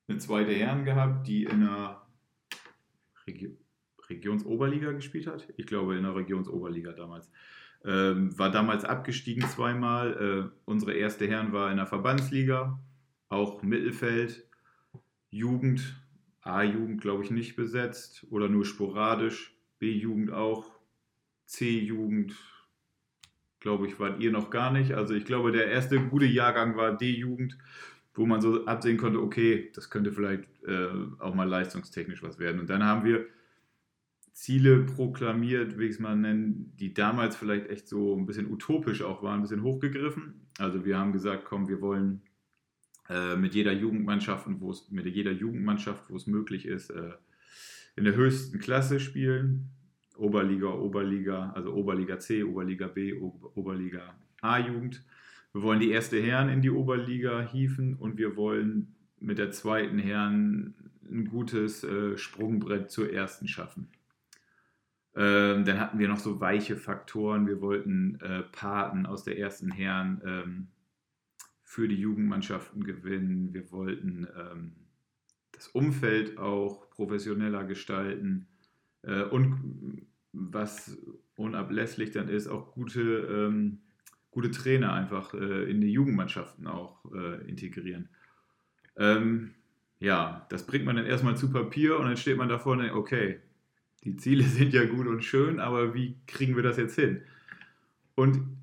[0.09, 2.03] eine zweite Herren gehabt, die in der
[3.27, 3.57] Regi
[4.09, 5.47] Regionsoberliga gespielt hat.
[5.57, 7.31] Ich glaube, in der Regionsoberliga damals.
[7.85, 10.51] Ähm, war damals abgestiegen zweimal.
[10.53, 12.79] Äh, unsere erste Herren war in der Verbandsliga,
[13.33, 14.47] auch Mittelfeld,
[15.31, 16.01] Jugend,
[16.42, 20.71] A-Jugend glaube ich nicht besetzt oder nur sporadisch, B-Jugend auch,
[21.47, 22.35] C-Jugend
[23.62, 24.92] glaube ich, wart ihr noch gar nicht.
[24.92, 27.57] Also ich glaube, der erste gute Jahrgang war D-Jugend,
[28.12, 30.88] wo man so absehen konnte, okay, das könnte vielleicht äh,
[31.21, 32.61] auch mal leistungstechnisch was werden.
[32.61, 33.25] Und dann haben wir
[34.33, 39.03] Ziele proklamiert, wie ich es mal nennen, die damals vielleicht echt so ein bisschen utopisch
[39.03, 40.49] auch waren, ein bisschen hochgegriffen.
[40.59, 42.23] Also wir haben gesagt, komm, wir wollen
[43.08, 47.12] äh, mit jeder Jugendmannschaft, und wo es mit jeder Jugendmannschaft, wo es möglich ist, äh,
[47.96, 49.70] in der höchsten Klasse spielen.
[50.16, 55.02] Oberliga, Oberliga, also Oberliga C, Oberliga B, Ober- Oberliga A-Jugend.
[55.52, 59.98] Wir wollen die erste Herren in die Oberliga hieven und wir wollen mit der zweiten
[59.98, 60.74] Herren
[61.10, 63.88] ein gutes äh, Sprungbrett zur ersten schaffen.
[65.14, 67.46] Ähm, dann hatten wir noch so weiche Faktoren.
[67.46, 70.66] Wir wollten äh, Paten aus der ersten Herren ähm,
[71.72, 73.54] für die Jugendmannschaften gewinnen.
[73.54, 74.72] Wir wollten ähm,
[75.52, 78.46] das Umfeld auch professioneller gestalten.
[79.00, 80.02] Äh, und
[80.35, 80.98] was
[81.35, 83.78] unablässlich dann ist, auch gute, ähm,
[84.30, 88.11] gute Trainer einfach äh, in die Jugendmannschaften auch äh, integrieren.
[88.96, 89.54] Ähm,
[89.98, 92.96] ja, das bringt man dann erstmal zu Papier und dann steht man davor und denkt,
[92.96, 93.40] okay,
[94.04, 97.22] die Ziele sind ja gut und schön, aber wie kriegen wir das jetzt hin?
[98.14, 98.62] Und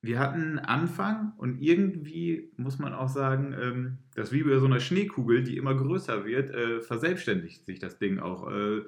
[0.00, 4.66] wir hatten einen Anfang und irgendwie muss man auch sagen, ähm, dass wie bei so
[4.66, 8.50] einer Schneekugel, die immer größer wird, äh, verselbstständigt sich das Ding auch.
[8.50, 8.82] Äh,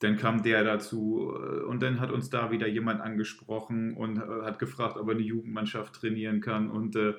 [0.00, 4.42] dann kam der dazu äh, und dann hat uns da wieder jemand angesprochen und äh,
[4.44, 7.14] hat gefragt, ob er eine Jugendmannschaft trainieren kann und äh,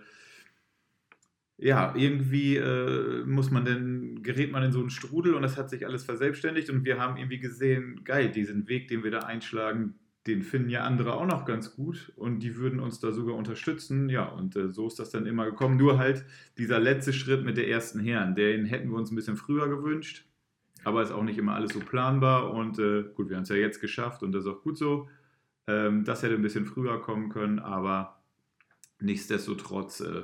[1.57, 2.59] ja, irgendwie
[3.27, 6.71] muss man dann, gerät man in so einen Strudel und das hat sich alles verselbstständigt
[6.71, 9.93] und wir haben irgendwie gesehen, geil, diesen Weg, den wir da einschlagen,
[10.27, 14.09] den finden ja andere auch noch ganz gut und die würden uns da sogar unterstützen.
[14.09, 15.77] Ja, und äh, so ist das dann immer gekommen.
[15.77, 16.25] Nur halt
[16.57, 20.25] dieser letzte Schritt mit der ersten Herren, den hätten wir uns ein bisschen früher gewünscht,
[20.83, 23.55] aber ist auch nicht immer alles so planbar und äh, gut, wir haben es ja
[23.55, 25.09] jetzt geschafft und das ist auch gut so.
[25.67, 28.21] Ähm, das hätte ein bisschen früher kommen können, aber
[28.99, 30.23] nichtsdestotrotz äh,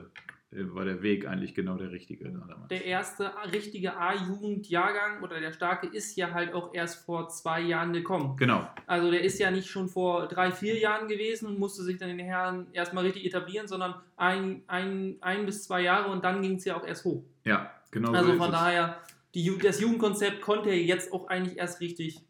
[0.52, 2.30] war der Weg eigentlich genau der richtige.
[2.32, 2.70] damals.
[2.70, 7.92] Der erste richtige A-Jugendjahrgang oder der starke ist ja halt auch erst vor zwei Jahren
[7.92, 8.38] gekommen.
[8.38, 11.98] Genau, Also der ist ja nicht schon vor drei, vier Jahren gewesen und musste sich
[11.98, 16.24] dann in den Herren erstmal richtig etablieren, sondern ein, ein, ein bis zwei Jahre und
[16.24, 17.24] dann ging es ja auch erst hoch.
[17.44, 19.00] ja, genau Also so von daher,
[19.36, 22.22] die, das Jugendkonzept konnte ja jetzt auch eigentlich erst richtig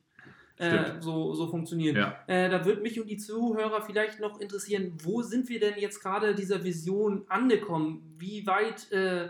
[0.57, 1.95] äh, so, so funktionieren.
[1.95, 2.19] Ja.
[2.27, 6.01] Äh, da würde mich und die Zuhörer vielleicht noch interessieren, wo sind wir denn jetzt
[6.01, 8.15] gerade dieser Vision angekommen?
[8.17, 9.29] Wie weit, äh,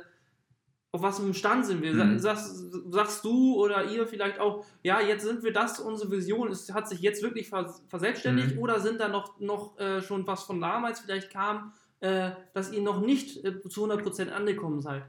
[0.92, 1.94] auf was einem Stand sind wir?
[1.94, 2.18] Mhm.
[2.18, 6.74] Sagst, sagst du oder ihr vielleicht auch, ja, jetzt sind wir das, unsere Vision ist,
[6.74, 8.62] hat sich jetzt wirklich vers verselbstständigt Mhm.
[8.62, 12.82] oder sind da noch, noch äh, schon was von damals vielleicht kam, äh, dass ihr
[12.82, 15.04] noch nicht äh, zu 100% angekommen seid?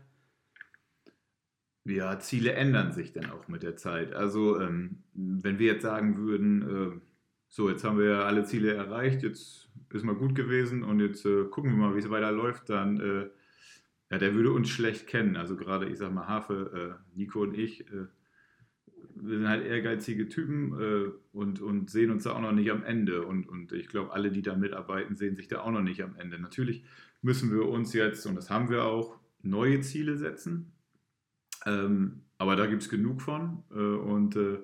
[1.89, 4.13] Ja, Ziele ändern sich dann auch mit der Zeit.
[4.13, 7.01] Also, ähm, wenn wir jetzt sagen würden, äh,
[7.49, 11.25] so, jetzt haben wir ja alle Ziele erreicht, jetzt ist mal gut gewesen und jetzt
[11.25, 13.31] äh, gucken wir mal, wie es weiterläuft, dann, äh,
[14.11, 15.37] ja, der würde uns schlecht kennen.
[15.37, 18.07] Also gerade, ich sag mal, Hafe, äh, Nico und ich, äh,
[19.15, 22.85] wir sind halt ehrgeizige Typen äh, und, und sehen uns da auch noch nicht am
[22.85, 23.25] Ende.
[23.25, 26.17] Und, und ich glaube, alle, die da mitarbeiten, sehen sich da auch noch nicht am
[26.17, 26.39] Ende.
[26.39, 26.85] Natürlich
[27.23, 30.73] müssen wir uns jetzt, und das haben wir auch, neue Ziele setzen.
[31.67, 33.63] Ähm, aber da gibt es genug von.
[33.71, 34.59] Äh, und äh,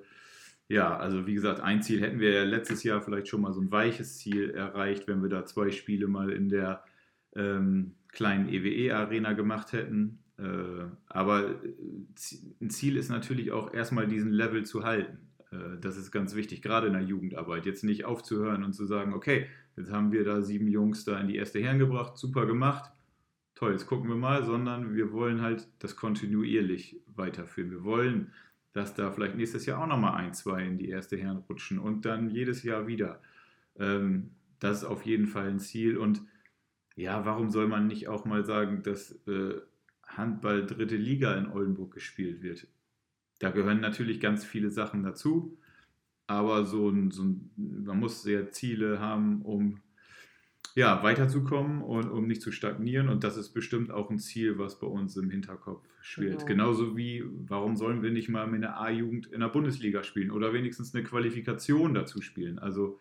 [0.68, 3.60] ja, also wie gesagt, ein Ziel hätten wir ja letztes Jahr vielleicht schon mal so
[3.60, 6.84] ein weiches Ziel erreicht, wenn wir da zwei Spiele mal in der
[7.36, 10.20] ähm, kleinen EWE-Arena gemacht hätten.
[10.38, 11.74] Äh, aber äh,
[12.60, 15.18] ein Ziel ist natürlich auch erstmal diesen Level zu halten.
[15.50, 17.66] Äh, das ist ganz wichtig, gerade in der Jugendarbeit.
[17.66, 21.28] Jetzt nicht aufzuhören und zu sagen, okay, jetzt haben wir da sieben Jungs da in
[21.28, 22.90] die erste Herren gebracht, super gemacht,
[23.54, 27.70] toll, jetzt gucken wir mal, sondern wir wollen halt das kontinuierlich weiterführen.
[27.70, 28.32] Wir wollen,
[28.72, 32.04] dass da vielleicht nächstes Jahr auch nochmal ein, zwei in die erste Herren rutschen und
[32.04, 33.20] dann jedes Jahr wieder.
[33.76, 35.96] Ähm, das ist auf jeden Fall ein Ziel.
[35.96, 36.22] Und
[36.96, 39.60] ja, warum soll man nicht auch mal sagen, dass äh,
[40.06, 42.66] Handball dritte Liga in Oldenburg gespielt wird?
[43.38, 45.58] Da gehören natürlich ganz viele Sachen dazu,
[46.26, 49.80] aber so ein, so ein, man muss sehr Ziele haben, um
[50.74, 53.08] ja, weiterzukommen und um nicht zu stagnieren.
[53.08, 56.46] Und das ist bestimmt auch ein Ziel, was bei uns im Hinterkopf schwirrt.
[56.46, 56.46] Genau.
[56.46, 60.52] Genauso wie, warum sollen wir nicht mal mit einer A-Jugend in der Bundesliga spielen oder
[60.52, 62.58] wenigstens eine Qualifikation dazu spielen?
[62.58, 62.98] Also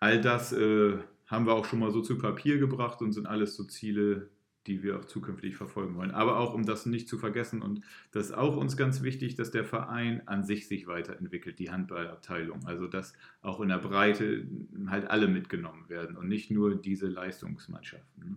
[0.00, 3.54] all das äh, haben wir auch schon mal so zu Papier gebracht und sind alles
[3.54, 4.28] so Ziele,
[4.68, 6.10] die wir auch zukünftig verfolgen wollen.
[6.10, 7.80] Aber auch, um das nicht zu vergessen, und
[8.12, 12.66] das ist auch uns ganz wichtig, dass der Verein an sich sich weiterentwickelt, die Handballabteilung.
[12.66, 14.46] Also, dass auch in der Breite
[14.86, 18.24] halt alle mitgenommen werden und nicht nur diese Leistungsmannschaften.
[18.24, 18.36] ne?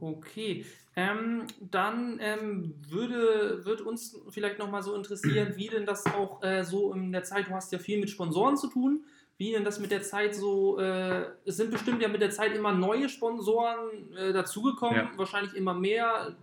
[0.00, 6.40] Okay, ähm, dann ähm, würde, wird uns vielleicht nochmal so interessieren, wie denn das auch
[6.44, 9.04] äh, so in der Zeit, du hast ja viel mit Sponsoren zu tun,
[9.38, 12.54] wie denn das mit der Zeit so, äh, es sind bestimmt ja mit der Zeit
[12.54, 15.10] immer neue Sponsoren äh, dazugekommen, Ja.
[15.16, 16.36] wahrscheinlich immer mehr,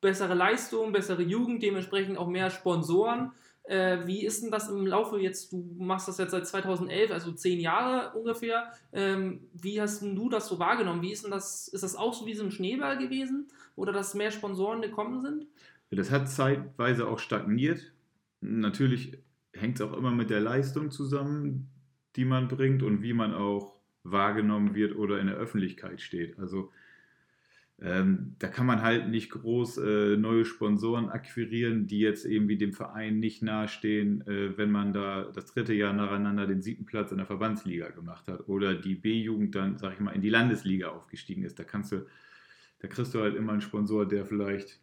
[0.00, 3.32] bessere Leistung, bessere Jugend, dementsprechend auch mehr Sponsoren.
[3.64, 7.32] Äh, wie ist denn das im Laufe jetzt, du machst das jetzt seit 2011, also
[7.32, 11.00] zehn Jahre ungefähr, ähm, wie hast denn du das so wahrgenommen?
[11.00, 13.48] Wie ist denn das, ist das auch so wie so ein Schneeball gewesen?
[13.74, 15.46] Oder dass mehr Sponsoren gekommen sind?
[15.90, 17.92] Das hat zeitweise auch stagniert.
[18.40, 19.18] Natürlich
[19.54, 21.70] hängt es auch immer mit der Leistung zusammen,
[22.16, 26.38] die man bringt und wie man auch wahrgenommen wird oder in der Öffentlichkeit steht.
[26.38, 26.70] Also
[27.80, 32.72] ähm, da kann man halt nicht groß äh, neue Sponsoren akquirieren, die jetzt irgendwie dem
[32.72, 37.18] Verein nicht nahestehen, äh, wenn man da das dritte Jahr nacheinander den siebten Platz in
[37.18, 41.42] der Verbandsliga gemacht hat oder die B-Jugend dann, sag ich mal, in die Landesliga aufgestiegen
[41.42, 41.58] ist.
[41.58, 42.06] Da kannst du,
[42.78, 44.80] da kriegst du halt immer einen Sponsor, der vielleicht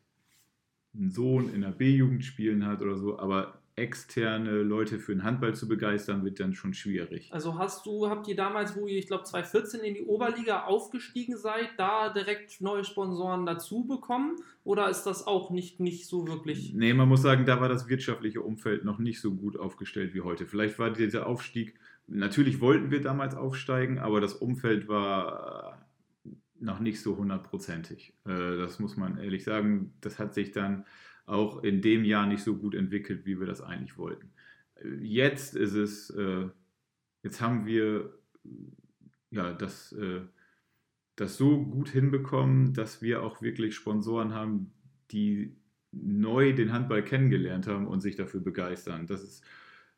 [0.94, 5.56] einen Sohn in der B-Jugend spielen hat oder so, aber externe Leute für den Handball
[5.56, 7.34] zu begeistern, wird dann schon schwierig.
[7.34, 11.36] Also hast du, habt ihr damals, wo ihr, ich glaube, 2014 in die Oberliga aufgestiegen
[11.36, 14.38] seid, da direkt neue Sponsoren dazu bekommen?
[14.64, 16.74] Oder ist das auch nicht, nicht so wirklich?
[16.74, 20.22] Nee, man muss sagen, da war das wirtschaftliche Umfeld noch nicht so gut aufgestellt wie
[20.22, 20.46] heute.
[20.46, 25.86] Vielleicht war dieser Aufstieg, natürlich wollten wir damals aufsteigen, aber das Umfeld war
[26.60, 28.14] noch nicht so hundertprozentig.
[28.26, 29.94] Äh, Das muss man ehrlich sagen.
[30.02, 30.86] Das hat sich dann
[31.26, 34.32] auch in dem Jahr nicht so gut entwickelt, wie wir das eigentlich wollten.
[35.02, 36.50] Jetzt ist es, äh,
[37.24, 38.14] jetzt haben wir
[39.30, 40.22] ja das, äh,
[41.16, 44.74] das so gut hinbekommen, dass wir auch wirklich Sponsoren haben,
[45.12, 45.56] die
[45.92, 49.08] neu den Handball kennengelernt haben und sich dafür begeistern.
[49.08, 49.44] Das ist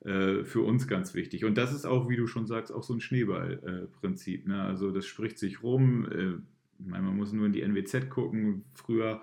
[0.06, 1.46] äh, für uns ganz wichtig.
[1.46, 4.48] Und das ist auch, wie du schon sagst, auch so ein Schneeballprinzip.
[4.48, 4.62] ne?
[4.62, 6.06] Also das spricht sich rum.
[6.12, 6.34] Äh,
[6.80, 8.66] ich meine, man muss nur in die NWZ gucken.
[8.74, 9.22] Früher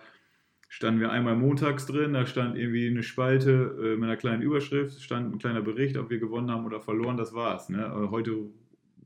[0.71, 5.03] standen wir einmal montags drin, da stand irgendwie eine Spalte äh, mit einer kleinen Überschrift,
[5.03, 7.69] stand ein kleiner Bericht, ob wir gewonnen haben oder verloren, das war's.
[7.69, 7.85] Ne?
[7.85, 8.37] Aber heute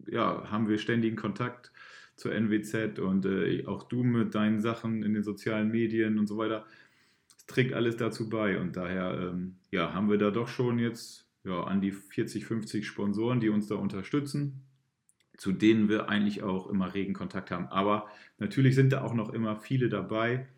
[0.06, 1.72] ja, haben wir ständigen Kontakt
[2.16, 6.36] zur NWZ und äh, auch du mit deinen Sachen in den sozialen Medien und so
[6.36, 6.66] weiter.
[7.38, 11.26] Es trägt alles dazu bei und daher ähm, ja, haben wir da doch schon jetzt
[11.44, 14.60] ja, an die 40, 50 Sponsoren, die uns da unterstützen,
[15.38, 17.68] zu denen wir eigentlich auch immer regen Kontakt haben.
[17.68, 20.53] Aber natürlich sind da auch noch immer viele dabei, äh,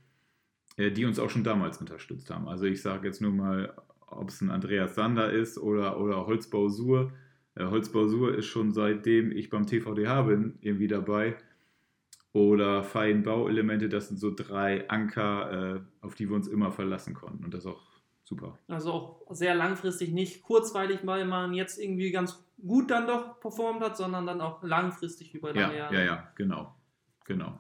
[0.79, 2.49] die uns auch schon damals unterstützt haben.
[2.49, 3.75] Also ich sage jetzt nur mal,
[4.07, 7.13] ob es ein Andreas Sander ist oder, oder Holzbau Sur.
[7.55, 11.37] Äh, Holzbau Sur ist schon seitdem ich beim TVDH bin irgendwie dabei.
[12.33, 13.89] oder feinen Bauelemente.
[13.89, 17.45] Das sind so drei Anker, äh, auf die wir uns immer verlassen konnten.
[17.45, 17.83] Und das ist auch
[18.25, 18.59] super.
[18.69, 23.81] Also auch sehr langfristig nicht kurzweilig, weil man jetzt irgendwie ganz gut dann doch performt
[23.83, 25.95] hat, sondern dann auch langfristig über Ja, lange Jahre.
[25.95, 26.75] ja, ja, genau.
[27.25, 27.59] Genau.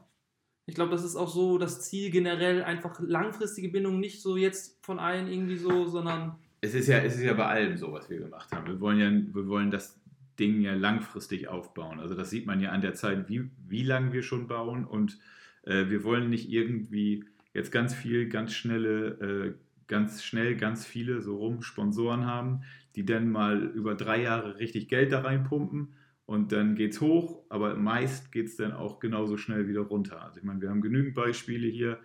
[0.66, 4.85] Ich glaube, das ist auch so das Ziel generell, einfach langfristige Bindung, nicht so jetzt
[4.85, 8.11] von allen irgendwie so, sondern Es ist ja, es ist ja bei allem so, was
[8.11, 8.66] wir gemacht haben.
[8.66, 10.00] Wir wollen ja, wir wollen das
[10.38, 12.00] Ding ja langfristig aufbauen.
[12.00, 14.85] Also das sieht man ja an der Zeit, wie, wie lange wir schon bauen.
[14.85, 15.18] Und
[15.62, 17.24] äh, wir wollen nicht irgendwie
[17.55, 19.55] jetzt ganz viel, ganz schnelle, äh,
[19.87, 22.62] ganz schnell ganz viele so rum Sponsoren haben,
[22.96, 25.94] die dann mal über drei Jahre richtig Geld da reinpumpen
[26.26, 30.22] und dann geht's hoch, aber meist geht es dann auch genauso schnell wieder runter.
[30.22, 31.98] Also ich meine, wir haben genügend Beispiele hier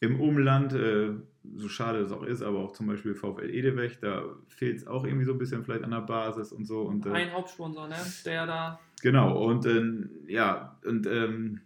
[0.00, 1.10] im Umland, äh,
[1.56, 5.04] so schade es auch ist, aber auch zum Beispiel VfL Edewech, da fehlt es auch
[5.04, 6.82] irgendwie so ein bisschen vielleicht an der Basis und so.
[6.82, 7.96] Und, äh, ein Hauptsponsor, ne?
[8.24, 11.60] der da Genau, und ähm, ja, und ähm,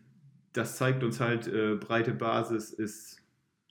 [0.54, 3.22] das zeigt uns halt, äh, breite Basis ist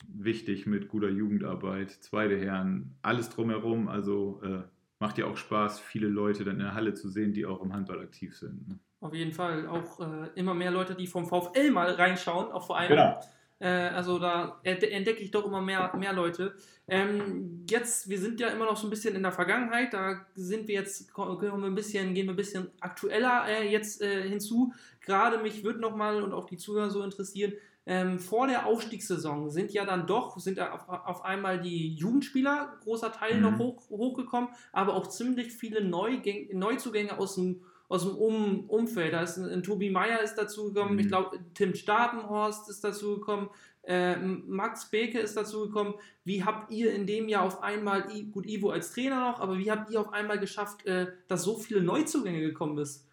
[0.07, 4.61] wichtig mit guter Jugendarbeit, zweite Herren, alles drumherum, also äh,
[4.99, 7.73] macht ja auch Spaß, viele Leute dann in der Halle zu sehen, die auch im
[7.73, 8.67] Handball aktiv sind.
[8.67, 8.79] Ne?
[9.01, 12.77] auf jeden Fall auch äh, immer mehr Leute, die vom VfL mal reinschauen, auch vor
[12.79, 12.89] allem.
[12.89, 13.19] Genau.
[13.60, 16.55] Äh, also da ent- entdecke ich doch immer mehr, mehr Leute.
[16.88, 20.67] Ähm, jetzt, wir sind ja immer noch so ein bisschen in der Vergangenheit, da sind
[20.67, 24.73] wir jetzt, kommen wir ein bisschen, gehen wir ein bisschen aktueller äh, jetzt äh, hinzu.
[25.01, 27.53] Gerade mich würde nochmal und auch die Zuhörer so interessieren,
[27.85, 33.11] ähm, vor der Aufstiegssaison sind ja dann doch, sind auf, auf einmal die Jugendspieler, großer
[33.11, 33.41] Teil Mhm.
[33.41, 39.13] noch hoch, hochgekommen, aber auch ziemlich viele Neugäng Neuzugänge aus dem aus dem um Umfeld.
[39.13, 40.99] Da ist ein, ein Tobi Meyer ist dazugekommen, Mhm.
[40.99, 43.49] ich glaube, Tim Stabenhorst ist dazugekommen,
[43.83, 45.93] äh, Max Beke ist dazugekommen.
[46.23, 49.69] Wie habt ihr in dem Jahr auf einmal, gut, Ivo als Trainer noch, aber wie
[49.69, 53.07] habt ihr auf einmal geschafft, äh, dass so viele Neuzugänge gekommen ist?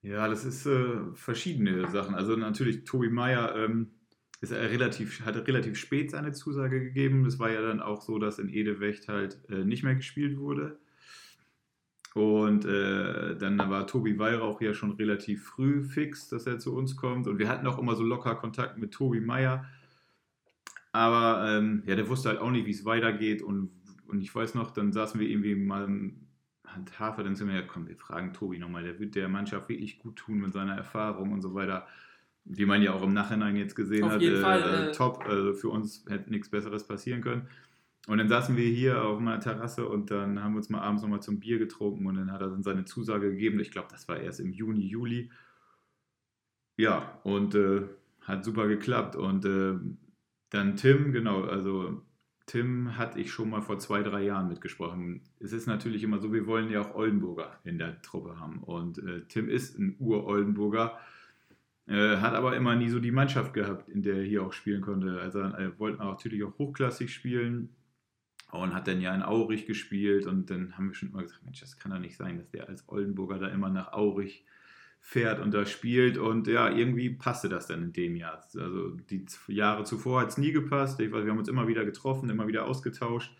[0.00, 2.14] Ja, das ist äh, verschiedene Sachen.
[2.14, 3.90] Also natürlich, Tobi Meyer ähm,
[4.40, 7.24] ist er relativ, hat relativ spät seine Zusage gegeben.
[7.24, 10.78] Das war ja dann auch so, dass in Edewecht halt äh, nicht mehr gespielt wurde.
[12.14, 16.96] Und äh, dann war Tobi Weihrauch ja schon relativ früh fix, dass er zu uns
[16.96, 17.26] kommt.
[17.26, 19.66] Und wir hatten auch immer so locker Kontakt mit Tobi Meyer.
[20.92, 23.42] Aber ähm, ja, der wusste halt auch nicht, wie es weitergeht.
[23.42, 23.70] Und,
[24.08, 25.84] und ich weiß noch, dann saßen wir irgendwie mal
[26.76, 29.68] an Hafer, dann sind wir ja, komm, wir fragen Tobi nochmal, der wird der Mannschaft
[29.68, 31.86] wirklich gut tun mit seiner Erfahrung und so weiter.
[32.48, 35.24] Die man ja auch im Nachhinein jetzt gesehen Auf hat, äh, Fall, äh, äh, top.
[35.26, 37.48] Also für uns hätte nichts Besseres passieren können.
[38.06, 41.02] Und dann saßen wir hier auf meiner Terrasse und dann haben wir uns mal abends
[41.02, 43.58] nochmal zum Bier getrunken und dann hat er dann seine Zusage gegeben.
[43.58, 45.30] Ich glaube, das war erst im Juni, Juli.
[46.76, 47.82] Ja, und äh,
[48.20, 49.16] hat super geklappt.
[49.16, 49.74] Und äh,
[50.50, 52.02] dann Tim, genau, also
[52.46, 55.22] Tim hatte ich schon mal vor zwei, drei Jahren mitgesprochen.
[55.40, 58.62] Es ist natürlich immer so, wir wollen ja auch Oldenburger in der Truppe haben.
[58.62, 60.96] Und äh, Tim ist ein Ur-Oldenburger,
[61.86, 64.80] äh, hat aber immer nie so die Mannschaft gehabt, in der er hier auch spielen
[64.80, 65.20] konnte.
[65.20, 67.76] Also er wollte natürlich auch hochklassig spielen
[68.50, 70.26] und hat dann ja in Aurich gespielt.
[70.26, 72.68] Und dann haben wir schon immer gesagt, Mensch, das kann doch nicht sein, dass der
[72.68, 74.44] als Oldenburger da immer nach Aurich
[75.00, 76.18] fährt und da spielt.
[76.18, 78.44] Und ja, irgendwie passte das dann in dem Jahr.
[78.54, 80.98] Also die Jahre zuvor hat es nie gepasst.
[81.00, 83.32] Ich weiß, wir haben uns immer wieder getroffen, immer wieder ausgetauscht.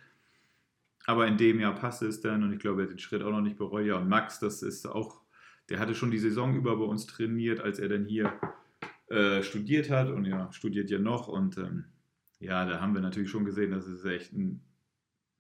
[1.06, 3.30] Aber in dem Jahr passte es dann und ich glaube, er hat den Schritt auch
[3.30, 3.86] noch nicht bereut.
[3.86, 5.22] Ja, und Max, das ist auch,
[5.68, 8.32] der hatte schon die Saison über bei uns trainiert, als er dann hier
[9.08, 11.28] äh, studiert hat und ja, studiert ja noch.
[11.28, 11.84] Und ähm,
[12.38, 14.60] ja, da haben wir natürlich schon gesehen, dass es echt ein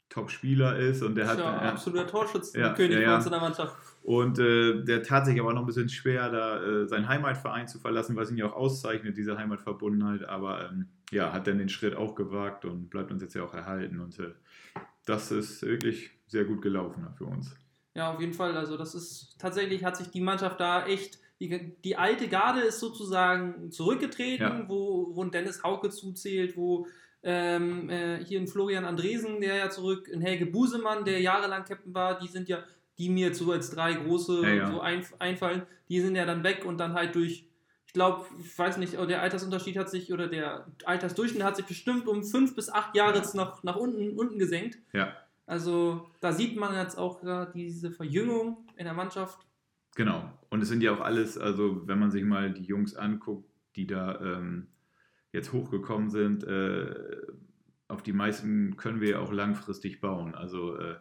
[0.08, 3.08] Top-Spieler ist und der hat ja, ja, absoluter Torschützenkönig Ja, ja, ja.
[3.10, 3.76] bei uns in der Mannschaft.
[4.02, 7.80] und äh, der tat sich aber noch ein bisschen schwer, da äh, seinen Heimatverein zu
[7.80, 10.24] verlassen, was ihn ja auch auszeichnet, diese Heimatverbundenheit.
[10.28, 13.52] Aber ähm, ja, hat dann den Schritt auch gewagt und bleibt uns jetzt ja auch
[13.52, 13.98] erhalten.
[14.00, 14.32] Und äh,
[15.04, 17.54] das ist wirklich sehr gut gelaufen für uns.
[17.96, 18.56] Ja, auf jeden Fall.
[18.56, 22.78] Also das ist tatsächlich hat sich die Mannschaft da echt, die, die alte Garde ist
[22.78, 24.64] sozusagen zurückgetreten, Ja.
[24.68, 26.86] wo, wo ein Dennis Hauke zuzählt, wo
[27.22, 31.92] ähm, äh, hier ein Florian Andresen, der ja zurück, ein Helge Busemann, der jahrelang Captain
[31.94, 32.58] war, die sind ja,
[32.98, 34.66] die mir jetzt so als drei große Ja, ja.
[34.70, 37.46] so ein, einfallen, die sind ja dann weg und dann halt durch,
[37.86, 42.06] ich glaube, ich weiß nicht, der Altersunterschied hat sich oder der Altersdurchschnitt hat sich bestimmt
[42.06, 44.78] um fünf bis acht Jahre jetzt nach, nach unten, unten gesenkt.
[44.92, 47.20] Ja, Also da sieht man jetzt auch
[47.54, 49.46] diese Verjüngung in der Mannschaft.
[49.94, 50.30] genau.
[50.50, 53.86] Und es sind ja auch alles, also wenn man sich mal die Jungs anguckt, die
[53.86, 54.68] da ähm,
[55.32, 56.94] jetzt hochgekommen sind, äh,
[57.88, 60.34] auf die meisten können wir ja auch langfristig bauen.
[60.34, 60.96] Also äh,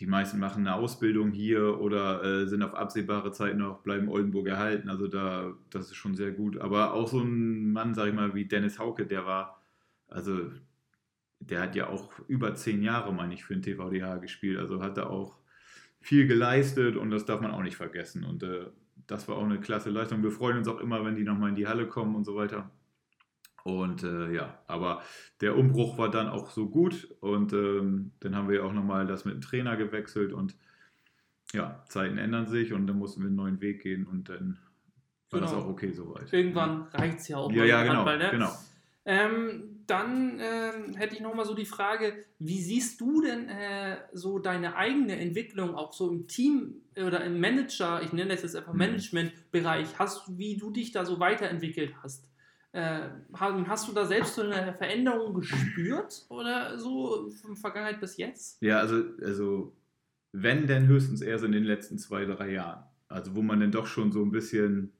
[0.00, 4.48] die meisten machen eine Ausbildung hier oder äh, sind auf absehbare Zeit noch, bleiben Oldenburg
[4.48, 4.88] erhalten.
[4.88, 6.58] Also da, das ist schon sehr gut.
[6.58, 9.62] Aber auch so ein Mann, sag ich mal, wie Dennis Hauke, der war,
[10.08, 10.50] also
[11.50, 14.58] der hat ja auch über zehn Jahre, meine ich, für den TVDH gespielt.
[14.58, 15.38] Also hat er auch
[16.00, 18.24] viel geleistet und das darf man auch nicht vergessen.
[18.24, 18.66] Und äh,
[19.06, 20.22] das war auch eine klasse Leistung.
[20.22, 22.70] Wir freuen uns auch immer, wenn die nochmal in die Halle kommen und so weiter.
[23.64, 25.02] Und äh, ja, aber
[25.40, 29.24] der Umbruch war dann auch so gut und ähm, dann haben wir auch nochmal das
[29.24, 30.56] mit dem Trainer gewechselt und
[31.52, 34.58] ja, Zeiten ändern sich und dann mussten wir einen neuen Weg gehen und dann
[35.30, 35.62] war das Genau.
[35.62, 36.32] auch okay soweit.
[36.32, 37.94] Irgendwann reicht es ja auch Ja, ja, genau.
[38.04, 38.30] Handball, ne?
[38.32, 38.52] genau.
[39.04, 44.38] Ähm, dann ähm, hätte ich nochmal so die Frage, wie siehst du denn äh, so
[44.38, 48.72] deine eigene Entwicklung auch so im Team oder im Manager, ich nenne das jetzt einfach
[48.72, 48.78] Mhm.
[48.78, 52.28] Management-Bereich, hast wie du dich da so weiterentwickelt hast?
[52.72, 53.08] Äh,
[53.38, 58.62] ha- hast du da selbst so eine Veränderung gespürt oder so von Vergangenheit bis jetzt?
[58.62, 59.76] Ja, also, also
[60.32, 62.84] wenn, denn höchstens eher so in den letzten zwei, drei Jahren.
[63.08, 64.92] Also wo man dann doch schon so ein bisschen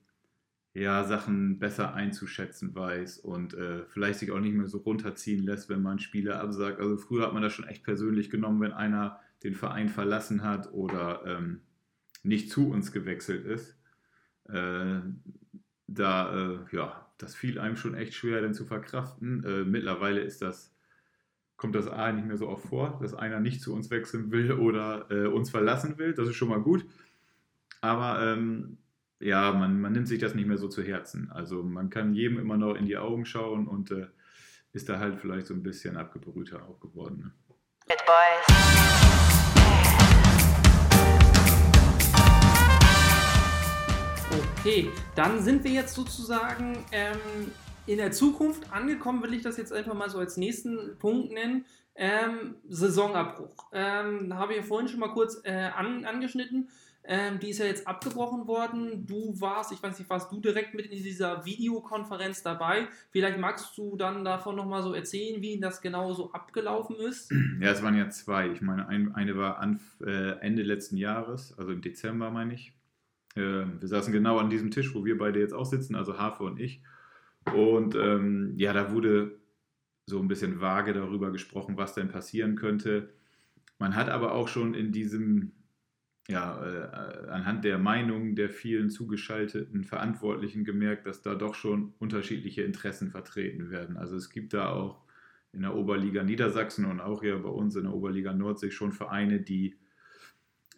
[0.74, 5.68] ja, Sachen besser einzuschätzen weiß und äh, vielleicht sich auch nicht mehr so runterziehen lässt,
[5.68, 6.80] wenn man Spieler absagt.
[6.80, 10.72] Also früher hat man das schon echt persönlich genommen, wenn einer den Verein verlassen hat
[10.72, 11.60] oder ähm,
[12.22, 13.78] nicht zu uns gewechselt ist.
[14.48, 15.00] Äh,
[15.88, 19.44] da, äh, ja, das fiel einem schon echt schwer, dann zu verkraften.
[19.44, 20.72] Äh, mittlerweile ist das
[21.62, 24.50] kommt das A nicht mehr so oft vor, dass einer nicht zu uns wechseln will
[24.50, 26.12] oder äh, uns verlassen will.
[26.12, 26.84] Das ist schon mal gut.
[27.80, 28.78] Aber ähm,
[29.22, 31.30] ja, man, man nimmt sich das nicht mehr so zu Herzen.
[31.30, 34.08] Also man kann jedem immer noch in die Augen schauen und äh,
[34.72, 37.18] ist da halt vielleicht so ein bisschen abgebrühter auch geworden.
[37.18, 37.32] Ne?
[37.86, 38.46] Boys.
[44.58, 47.18] Okay, dann sind wir jetzt sozusagen ähm,
[47.86, 51.64] in der Zukunft angekommen, will ich das jetzt einfach mal so als nächsten Punkt nennen.
[51.94, 53.68] Ähm, Saisonabbruch.
[53.72, 56.70] Ähm, da habe ich ja vorhin schon mal kurz äh, an, angeschnitten.
[57.04, 59.06] Ähm, die ist ja jetzt abgebrochen worden.
[59.06, 62.86] Du warst, ich weiß nicht, warst du direkt mit in dieser Videokonferenz dabei?
[63.10, 67.32] Vielleicht magst du dann davon nochmal so erzählen, wie das genau so abgelaufen ist.
[67.60, 68.48] Ja, es waren ja zwei.
[68.50, 72.72] Ich meine, ein, eine war Anf äh, Ende letzten Jahres, also im Dezember meine ich.
[73.34, 76.44] Äh, wir saßen genau an diesem Tisch, wo wir beide jetzt auch sitzen, also Hafe
[76.44, 76.82] und ich.
[77.52, 79.38] Und ähm, ja, da wurde
[80.06, 83.10] so ein bisschen vage darüber gesprochen, was denn passieren könnte.
[83.78, 85.52] Man hat aber auch schon in diesem,
[86.28, 92.62] ja, äh, anhand der Meinung der vielen zugeschalteten Verantwortlichen gemerkt, dass da doch schon unterschiedliche
[92.62, 93.96] Interessen vertreten werden.
[93.96, 95.02] Also es gibt da auch
[95.52, 99.40] in der Oberliga Niedersachsen und auch hier bei uns in der Oberliga Nordsee schon Vereine,
[99.40, 99.76] die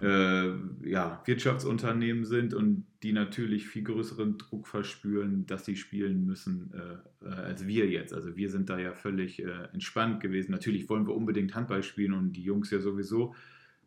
[0.01, 0.49] äh,
[0.83, 7.27] ja, Wirtschaftsunternehmen sind und die natürlich viel größeren Druck verspüren, dass sie spielen müssen äh,
[7.27, 8.13] äh, als wir jetzt.
[8.13, 10.51] Also wir sind da ja völlig äh, entspannt gewesen.
[10.51, 13.35] Natürlich wollen wir unbedingt Handball spielen und die Jungs ja sowieso,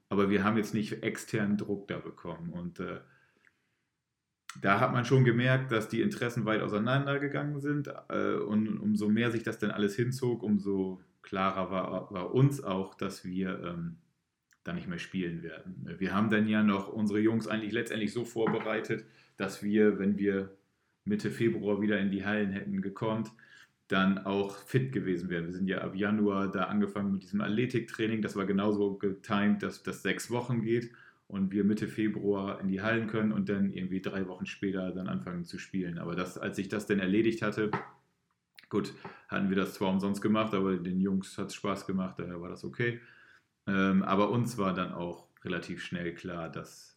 [0.09, 2.99] aber wir haben jetzt nicht externen Druck da bekommen und äh,
[4.61, 9.31] da hat man schon gemerkt, dass die Interessen weit auseinandergegangen sind äh, und umso mehr
[9.31, 13.97] sich das dann alles hinzog, umso klarer war, war uns auch, dass wir ähm,
[14.63, 15.95] da nicht mehr spielen werden.
[15.97, 19.05] Wir haben dann ja noch unsere Jungs eigentlich letztendlich so vorbereitet,
[19.37, 20.57] dass wir, wenn wir
[21.05, 23.31] Mitte Februar wieder in die Hallen hätten gekonnt,
[23.87, 25.45] dann auch fit gewesen wären.
[25.45, 28.21] Wir sind ja ab Januar da angefangen mit diesem Athletiktraining.
[28.21, 30.91] Das war genauso getimt, dass das sechs Wochen geht
[31.27, 35.07] und wir Mitte Februar in die Hallen können und dann irgendwie drei Wochen später dann
[35.07, 35.99] anfangen zu spielen.
[35.99, 37.71] Aber das, als ich das dann erledigt hatte,
[38.69, 38.93] gut,
[39.29, 42.49] hatten wir das zwar umsonst gemacht, aber den Jungs hat es Spaß gemacht, daher war
[42.49, 42.99] das okay.
[43.67, 46.96] Ähm, aber uns war dann auch relativ schnell klar, dass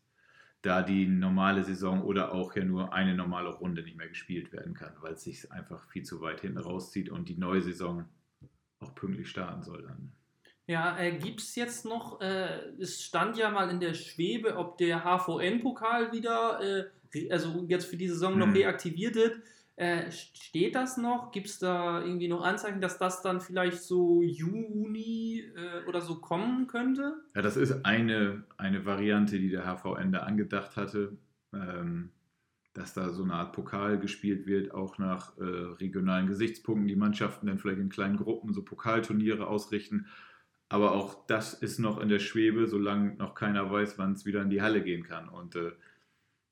[0.62, 4.74] da die normale Saison oder auch ja nur eine normale Runde nicht mehr gespielt werden
[4.74, 8.04] kann, weil es sich einfach viel zu weit hinten rauszieht und die neue Saison
[8.80, 10.12] auch pünktlich starten soll dann.
[10.66, 14.78] Ja, äh, gibt es jetzt noch, äh, es stand ja mal in der Schwebe, ob
[14.78, 16.60] der HVN-Pokal wieder,
[17.12, 18.52] äh, also jetzt für die Saison noch Mhm.
[18.56, 19.40] reaktiviert wird.
[19.80, 21.32] Äh, steht das noch?
[21.32, 26.16] Gibt es da irgendwie noch Anzeichen, dass das dann vielleicht so Juni äh, oder so
[26.20, 27.14] kommen könnte?
[27.34, 31.16] Ja, das ist eine, eine Variante, die der HVN da angedacht hatte,
[31.54, 32.10] ähm,
[32.74, 37.46] dass da so eine Art Pokal gespielt wird, auch nach äh, regionalen Gesichtspunkten, die Mannschaften
[37.46, 40.08] dann vielleicht in kleinen Gruppen so Pokalturniere ausrichten.
[40.68, 44.42] Aber auch das ist noch in der Schwebe, solange noch keiner weiß, wann es wieder
[44.42, 45.30] in die Halle gehen kann.
[45.30, 45.72] Und äh,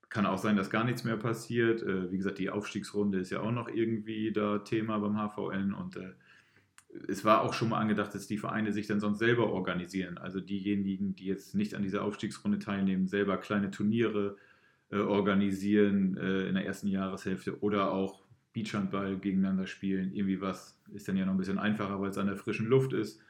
[0.09, 1.83] kann auch sein, dass gar nichts mehr passiert.
[1.83, 5.97] Äh, wie gesagt, die Aufstiegsrunde ist ja auch noch irgendwie da Thema beim HVN und
[5.97, 6.13] äh,
[7.07, 10.19] es war auch schon mal angedacht, dass die Vereine sich dann sonst selber organisieren.
[10.19, 14.37] Also diejenigen, die jetzt nicht an dieser Aufstiegsrunde teilnehmen, selber kleine Turniere
[14.91, 18.23] äh, organisieren äh, in der ersten Jahreshälfte oder auch
[18.55, 20.13] Beachhandball gegeneinander spielen.
[20.15, 22.95] Irgendwie was ist dann ja noch ein bisschen einfacher, weil es an der frischen Luft
[22.95, 23.21] ist.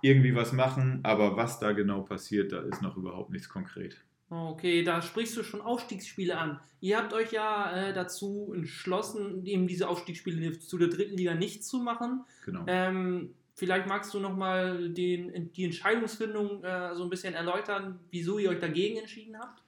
[0.00, 4.05] Irgendwie was machen, aber was da genau passiert, da ist noch überhaupt nichts konkret.
[4.28, 6.58] Okay, da sprichst du schon Aufstiegsspiele an.
[6.80, 11.64] Ihr habt euch ja äh, dazu entschlossen, eben diese Aufstiegsspiele zu der dritten Liga nicht
[11.64, 12.24] zu machen.
[12.44, 12.64] Genau.
[12.66, 18.58] Ähm, vielleicht magst du nochmal die Entscheidungsfindung äh, so ein bisschen erläutern, wieso ihr euch
[18.58, 19.62] dagegen entschieden habt?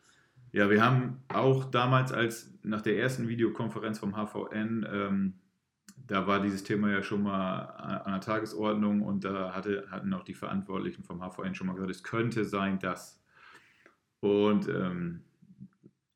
[0.50, 5.34] Ja, wir haben auch damals, als nach der ersten Videokonferenz vom HVN, ähm,
[6.06, 7.60] da war dieses Thema ja schon mal
[8.04, 11.90] an der Tagesordnung und da hatte, hatten auch die Verantwortlichen vom HVN schon mal gesagt,
[11.90, 13.22] es könnte sein, dass.
[14.20, 15.20] Und ähm,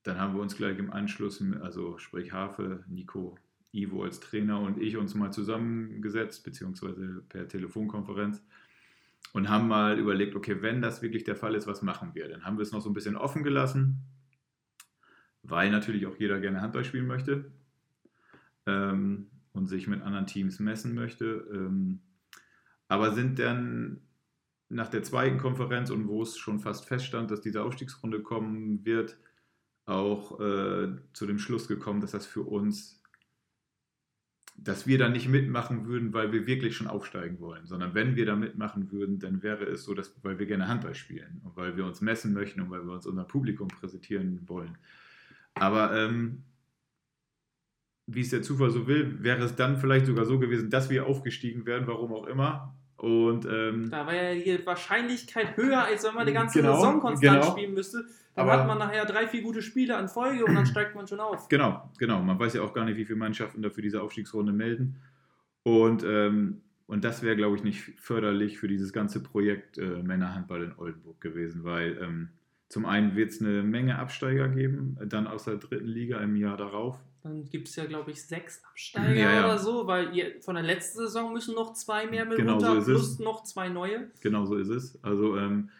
[0.02, 3.38] dann haben wir uns gleich im Anschluss, also sprich Hafe, Nico,
[3.72, 8.42] Ivo als Trainer und ich uns mal zusammengesetzt, beziehungsweise per Telefonkonferenz
[9.32, 12.28] und haben mal überlegt, okay, wenn das wirklich der Fall ist, was machen wir?
[12.28, 13.98] Dann haben wir es noch so ein bisschen offen gelassen,
[15.42, 17.50] weil natürlich auch jeder gerne Handball spielen möchte
[18.66, 21.46] ähm, und sich mit anderen Teams messen möchte.
[21.50, 22.00] Ähm,
[22.88, 24.02] aber sind dann
[24.72, 29.18] nach der zweiten Konferenz und wo es schon fast feststand, dass diese Aufstiegsrunde kommen wird,
[29.84, 33.02] auch äh, zu dem Schluss gekommen, dass das für uns
[34.56, 38.26] dass wir da nicht mitmachen würden, weil wir wirklich schon aufsteigen wollen, sondern wenn wir
[38.26, 41.76] da mitmachen würden, dann wäre es so, dass, weil wir gerne Handball spielen und weil
[41.76, 44.78] wir uns messen möchten und weil wir uns unser Publikum präsentieren wollen.
[45.54, 46.44] Aber ähm,
[48.06, 51.06] wie es der Zufall so will, wäre es dann vielleicht sogar so gewesen, dass wir
[51.06, 52.76] aufgestiegen wären, warum auch immer.
[53.02, 57.00] Und ähm, da war ja die Wahrscheinlichkeit höher, als wenn man die ganze genau, Saison
[57.00, 57.50] konstant genau.
[57.50, 58.04] spielen müsste.
[58.36, 61.08] Dann Aber- hat man nachher drei, vier gute Spiele an Folge und dann steigt man
[61.08, 61.48] schon auf.
[61.48, 62.22] Genau, genau.
[62.22, 65.00] Man weiß ja auch gar nicht, wie viele Mannschaften da für diese Aufstiegsrunde melden.
[65.64, 70.62] Und, ähm, und das wäre, glaube ich, nicht förderlich für dieses ganze Projekt äh, Männerhandball
[70.62, 72.28] in Oldenburg gewesen, weil ähm,
[72.68, 76.56] zum einen wird es eine Menge Absteiger geben, dann aus der dritten Liga im Jahr
[76.56, 77.00] darauf.
[77.22, 79.44] Dann gibt es ja, glaube ich, sechs Absteiger Ja, ja.
[79.44, 82.66] oder so, weil ihr, von der letzten Saison müssen noch zwei mehr mit Genau so
[82.66, 82.86] runter, es.
[82.86, 84.10] plus noch zwei neue.
[84.20, 85.02] Genau so ist es.
[85.04, 85.70] Also ähm,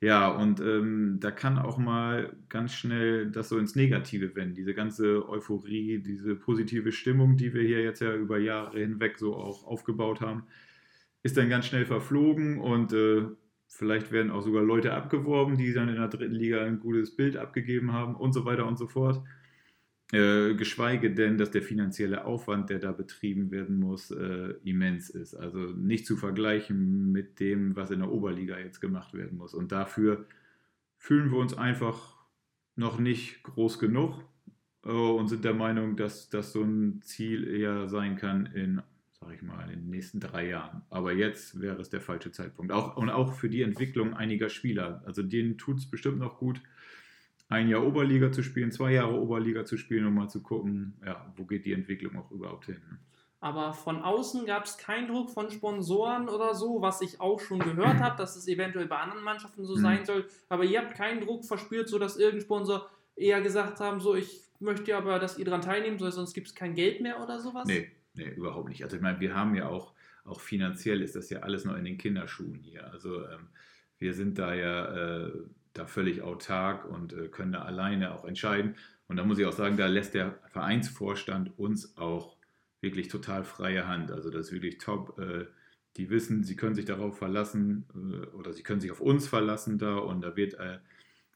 [0.00, 4.54] ja, und ähm, da kann auch mal ganz schnell das so ins Negative wenden.
[4.54, 9.34] Diese ganze Euphorie, diese positive Stimmung, die wir hier jetzt ja über Jahre hinweg so
[9.36, 10.44] auch aufgebaut haben,
[11.22, 13.26] ist dann ganz schnell verflogen und äh,
[13.66, 17.36] vielleicht werden auch sogar Leute abgeworben, die dann in der dritten Liga ein gutes Bild
[17.36, 19.22] abgegeben haben und so weiter und so fort.
[20.10, 25.34] Äh, geschweige denn, dass der finanzielle Aufwand, der da betrieben werden muss, äh, immens ist.
[25.34, 29.52] Also nicht zu vergleichen mit dem, was in der Oberliga jetzt gemacht werden muss.
[29.52, 30.24] Und dafür
[30.96, 32.16] fühlen wir uns einfach
[32.74, 34.24] noch nicht groß genug
[34.82, 38.80] äh, und sind der Meinung, dass das so ein Ziel eher sein kann in,
[39.20, 40.80] sag ich mal, in den nächsten drei Jahren.
[40.88, 42.72] Aber jetzt wäre es der falsche Zeitpunkt.
[42.72, 45.02] Auch, und auch für die Entwicklung einiger Spieler.
[45.04, 46.62] Also denen tut es bestimmt noch gut,
[47.48, 51.32] ein Jahr Oberliga zu spielen, zwei Jahre Oberliga zu spielen, um mal zu gucken, ja,
[51.36, 52.76] wo geht die Entwicklung auch überhaupt hin.
[52.90, 52.98] ne?
[53.40, 57.60] Aber von außen gab es keinen Druck von Sponsoren oder so, was ich auch schon
[57.60, 59.80] gehört habe, dass es eventuell bei anderen Mannschaften so Mhm.
[59.80, 60.26] sein soll.
[60.48, 64.96] Aber ihr habt keinen Druck verspürt, sodass irgendein Sponsor eher gesagt haben, so ich möchte
[64.96, 67.66] aber, dass ihr daran teilnehmen soll, sonst gibt es kein Geld mehr oder sowas.
[67.68, 68.82] Nee, nee, überhaupt nicht.
[68.82, 69.94] Also ich meine, wir haben ja auch,
[70.24, 72.90] auch finanziell ist das ja alles noch in den Kinderschuhen hier.
[72.92, 73.46] Also ähm,
[73.98, 75.32] wir sind da ja äh,
[75.72, 78.76] da völlig autark und äh, können da alleine auch entscheiden.
[79.06, 82.36] Und da muss ich auch sagen, da lässt der Vereinsvorstand uns auch
[82.80, 84.10] wirklich total freie Hand.
[84.10, 85.18] Also das ist wirklich top.
[85.18, 85.46] Äh,
[85.96, 89.78] die wissen, sie können sich darauf verlassen äh, oder sie können sich auf uns verlassen
[89.78, 90.78] da und da wird äh,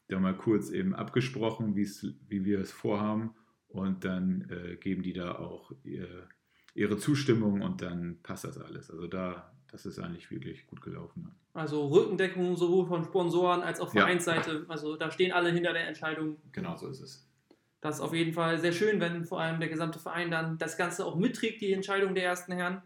[0.07, 3.33] da mal kurz eben abgesprochen, wie wir es vorhaben
[3.67, 6.27] und dann äh, geben die da auch ihr,
[6.75, 8.89] ihre Zustimmung und dann passt das alles.
[8.89, 11.31] Also da, das ist eigentlich wirklich gut gelaufen.
[11.55, 14.01] Also Rückendeckung sowohl von Sponsoren als auch Ja.
[14.03, 14.65] Vereinsseite.
[14.69, 16.37] Also da stehen alle hinter der Entscheidung.
[16.51, 17.27] Genau so ist es.
[17.81, 20.77] Das ist auf jeden Fall sehr schön, wenn vor allem der gesamte Verein dann das
[20.77, 22.81] Ganze auch mitträgt, die Entscheidung der ersten Herren.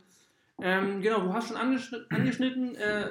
[0.62, 3.10] Ähm, genau, du hast schon angeschnitten, angeschnitten äh,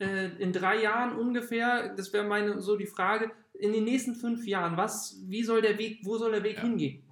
[0.00, 4.44] äh, in drei Jahren ungefähr, das wäre meine so die Frage, in den nächsten fünf
[4.46, 6.62] Jahren, was, wie soll der Weg, wo soll der Weg Ja.
[6.64, 7.02] hingehen?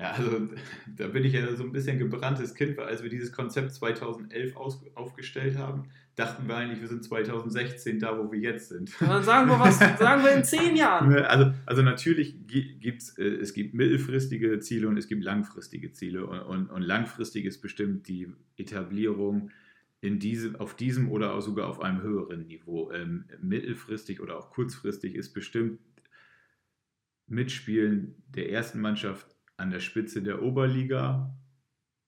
[0.00, 0.48] Ja, also
[0.96, 4.56] da bin ich ja so ein bisschen gebranntes Kind, weil als wir dieses Konzept 2011
[4.56, 8.90] aus, aufgestellt haben, dachten wir eigentlich, wir sind 2016 da, wo wir jetzt sind.
[8.98, 11.12] Dann sagen wir was, sagen wir in zehn Jahren.
[11.24, 16.26] Also, also natürlich gibt es, es gibt mittelfristige Ziele und es gibt langfristige Ziele.
[16.26, 19.50] Und, und, und langfristig ist bestimmt die Etablierung
[20.00, 22.90] in diesem, auf diesem oder auch sogar auf einem höheren Niveau.
[22.90, 25.78] Ähm, mittelfristig oder auch kurzfristig ist bestimmt
[27.26, 31.34] Mitspielen der ersten Mannschaft an der Spitze der Oberliga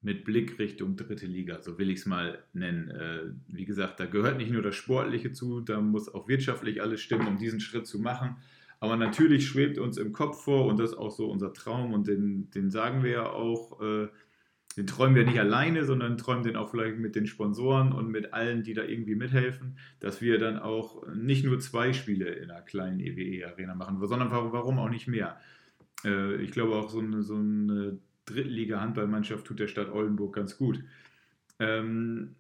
[0.01, 2.91] mit Blick Richtung dritte Liga, so will ich es mal nennen.
[2.91, 7.01] Äh, wie gesagt, da gehört nicht nur das Sportliche zu, da muss auch wirtschaftlich alles
[7.01, 8.37] stimmen, um diesen Schritt zu machen.
[8.81, 12.09] Aber natürlich schwebt uns im Kopf vor und das ist auch so unser Traum und
[12.09, 14.09] den, den sagen wir ja auch, äh,
[14.77, 18.33] den träumen wir nicht alleine, sondern träumen den auch vielleicht mit den Sponsoren und mit
[18.33, 22.63] allen, die da irgendwie mithelfen, dass wir dann auch nicht nur zwei Spiele in einer
[22.63, 25.39] kleinen EWE-Arena machen, sondern warum, warum auch nicht mehr.
[26.05, 30.83] Äh, ich glaube auch so eine, so eine Drittliga-Handballmannschaft tut der Stadt Oldenburg ganz gut.
[31.59, 32.37] Ähm,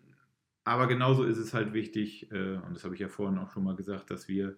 [0.65, 3.65] aber genauso ist es halt wichtig, äh, und das habe ich ja vorhin auch schon
[3.65, 4.57] mal gesagt, dass wir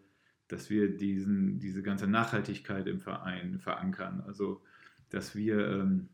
[0.49, 4.23] dass wir diesen, diese ganze Nachhaltigkeit im Verein verankern.
[4.27, 4.63] Also,
[5.11, 6.09] dass wir ähm,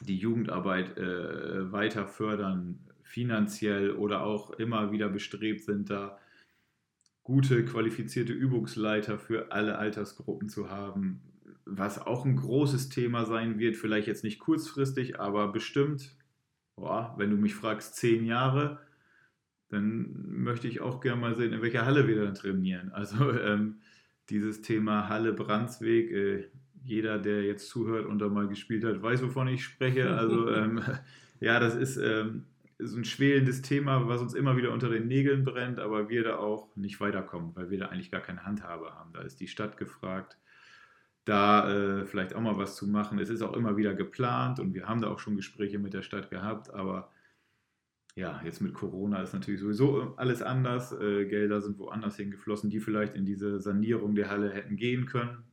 [0.00, 6.18] die Jugendarbeit äh, weiter fördern, finanziell oder auch immer wieder bestrebt sind, da
[7.22, 11.22] gute, qualifizierte Übungsleiter für alle Altersgruppen zu haben,
[11.66, 16.16] was auch ein großes Thema sein wird, vielleicht jetzt nicht kurzfristig, aber bestimmt,
[16.76, 18.78] boah, wenn du mich fragst, zehn Jahre,
[19.68, 22.92] dann möchte ich auch gerne mal sehen, in welcher Halle wir dann trainieren.
[22.92, 23.80] Also ähm,
[24.30, 26.48] dieses Thema Halle Brandsweg, äh,
[26.84, 30.10] jeder, der jetzt zuhört und da mal gespielt hat, weiß, wovon ich spreche.
[30.10, 30.80] Also ähm,
[31.40, 32.44] ja, das ist ähm,
[32.78, 36.36] so ein schwelendes Thema, was uns immer wieder unter den Nägeln brennt, aber wir da
[36.36, 39.12] auch nicht weiterkommen, weil wir da eigentlich gar keine Handhabe haben.
[39.12, 40.38] Da ist die Stadt gefragt,
[41.26, 43.18] da äh, vielleicht auch mal was zu machen.
[43.18, 46.02] Es ist auch immer wieder geplant und wir haben da auch schon Gespräche mit der
[46.02, 47.10] Stadt gehabt, aber
[48.14, 50.92] ja, jetzt mit Corona ist natürlich sowieso alles anders.
[50.92, 55.44] Äh, Gelder sind woanders hingeflossen, die vielleicht in diese Sanierung der Halle hätten gehen können.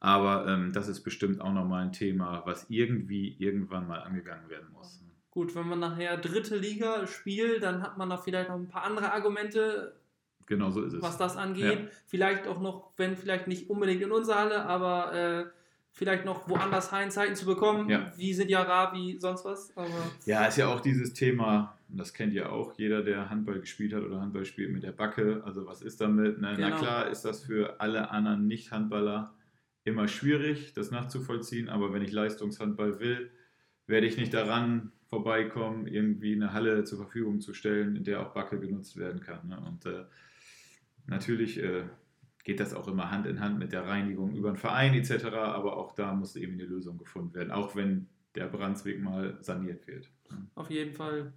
[0.00, 4.70] Aber ähm, das ist bestimmt auch nochmal ein Thema, was irgendwie irgendwann mal angegangen werden
[4.72, 5.02] muss.
[5.30, 8.84] Gut, wenn man nachher dritte Liga spielt, dann hat man da vielleicht noch ein paar
[8.84, 9.96] andere Argumente,
[10.46, 11.02] Genau so ist es.
[11.02, 11.78] was das angeht.
[11.80, 11.88] Ja.
[12.06, 15.44] Vielleicht auch noch, wenn vielleicht nicht unbedingt in unserer Halle, aber äh,
[15.92, 17.88] vielleicht noch woanders Heimzeiten zu bekommen.
[17.88, 18.12] Ja.
[18.16, 19.76] Wie sind ja wie sonst was.
[19.76, 19.88] Aber
[20.26, 24.02] Ja, ist ja auch dieses Thema, das kennt ja auch jeder, der Handball gespielt hat
[24.02, 25.42] oder Handball spielt mit der Backe.
[25.44, 26.36] Also was ist damit?
[26.40, 26.76] Na Genau.
[26.76, 29.34] klar ist das für alle anderen Nicht-Handballer
[29.84, 33.30] immer schwierig, das nachzuvollziehen, aber wenn ich Leistungshandball will,
[33.86, 38.32] werde ich nicht daran vorbeikommen, irgendwie eine Halle zur Verfügung zu stellen, in der auch
[38.32, 39.46] Backe genutzt werden kann.
[39.46, 39.60] Ne?
[39.60, 40.04] Und äh,
[41.06, 41.84] natürlich äh,
[42.44, 45.76] geht das auch immer Hand in Hand mit der Reinigung über den Verein etc., aber
[45.76, 50.10] auch da muss eben eine Lösung gefunden werden, auch wenn der Brandsweg mal saniert wird.
[50.54, 51.32] auf jeden Fall.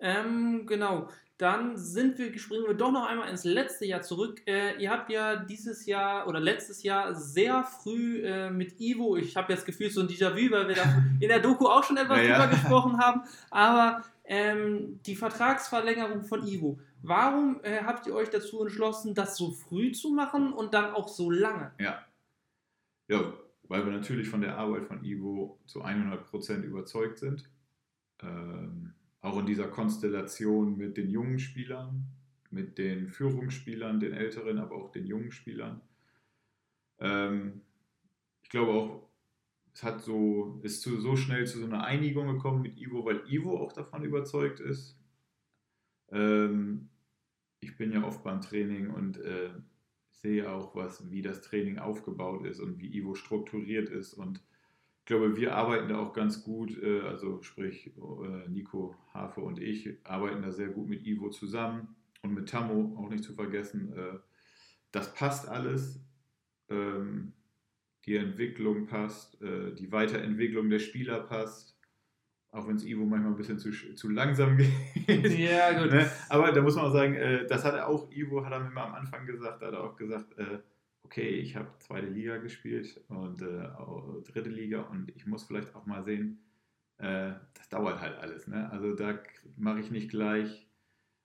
[0.00, 1.08] Ähm, genau.
[1.36, 4.42] Dann sind wir, springen wir doch noch einmal ins letzte Jahr zurück.
[4.46, 9.36] Äh, ihr habt ja dieses Jahr oder letztes Jahr sehr früh äh, mit Ivo, ich
[9.36, 12.18] habe jetzt gefühlt so ein Déjà-vu, weil wir da in der Doku auch schon etwas
[12.18, 12.38] Ja, ja.
[12.38, 16.78] drüber gesprochen haben, aber ähm, die Vertragsverlängerung von Ivo.
[17.02, 21.08] Warum äh, habt ihr euch dazu entschlossen, das so früh zu machen und dann auch
[21.08, 21.72] so lange?
[21.78, 22.04] Ja.
[23.08, 23.32] Ja,
[23.64, 27.48] weil wir natürlich von der Arbeit von Ivo zu 100% überzeugt sind.
[28.22, 28.92] Ähm,
[29.22, 32.06] auch in dieser Konstellation mit den jungen Spielern,
[32.50, 35.80] mit den Führungsspielern, den älteren, aber auch den jungen Spielern.
[36.98, 37.62] Ähm,
[38.42, 39.10] ich glaube auch,
[39.72, 43.22] es hat so, ist zu, so schnell zu so einer Einigung gekommen mit Ivo, weil
[43.28, 44.99] Ivo auch davon überzeugt ist.
[46.12, 46.88] Ähm,
[47.60, 49.50] ich bin ja oft beim Training und äh,
[50.10, 54.14] sehe auch, was, wie das Training aufgebaut ist und wie Ivo strukturiert ist.
[54.14, 54.40] Und
[55.00, 59.60] ich glaube, wir arbeiten da auch ganz gut, äh, also sprich äh, Nico Hafe und
[59.60, 63.92] ich arbeiten da sehr gut mit Ivo zusammen und mit Tammo auch nicht zu vergessen.
[63.92, 64.18] Äh,
[64.92, 66.00] das passt alles.
[66.68, 67.32] Ähm,
[68.06, 71.78] die Entwicklung passt, äh, die Weiterentwicklung der Spieler passt.
[72.52, 74.56] Auch wenn es Ivo manchmal ein bisschen zu, zu langsam
[75.06, 75.38] geht.
[75.38, 75.92] Ja, gut.
[75.92, 76.10] Ne?
[76.28, 78.70] Aber da muss man auch sagen, äh, das hat er auch, Ivo hat er mir
[78.70, 80.58] mal am Anfang gesagt, da hat er auch gesagt, äh,
[81.04, 83.68] okay, ich habe zweite Liga gespielt und äh,
[84.32, 86.40] dritte Liga und ich muss vielleicht auch mal sehen,
[86.98, 88.46] äh, das dauert halt alles.
[88.46, 88.70] Ne?
[88.70, 89.18] Also da
[89.56, 90.68] mache ich nicht gleich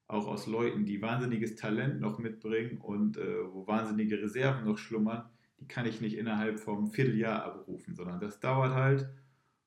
[0.07, 5.29] auch aus Leuten, die wahnsinniges Talent noch mitbringen und äh, wo wahnsinnige Reserven noch schlummern,
[5.59, 9.09] die kann ich nicht innerhalb vom Vierteljahr abrufen, sondern das dauert halt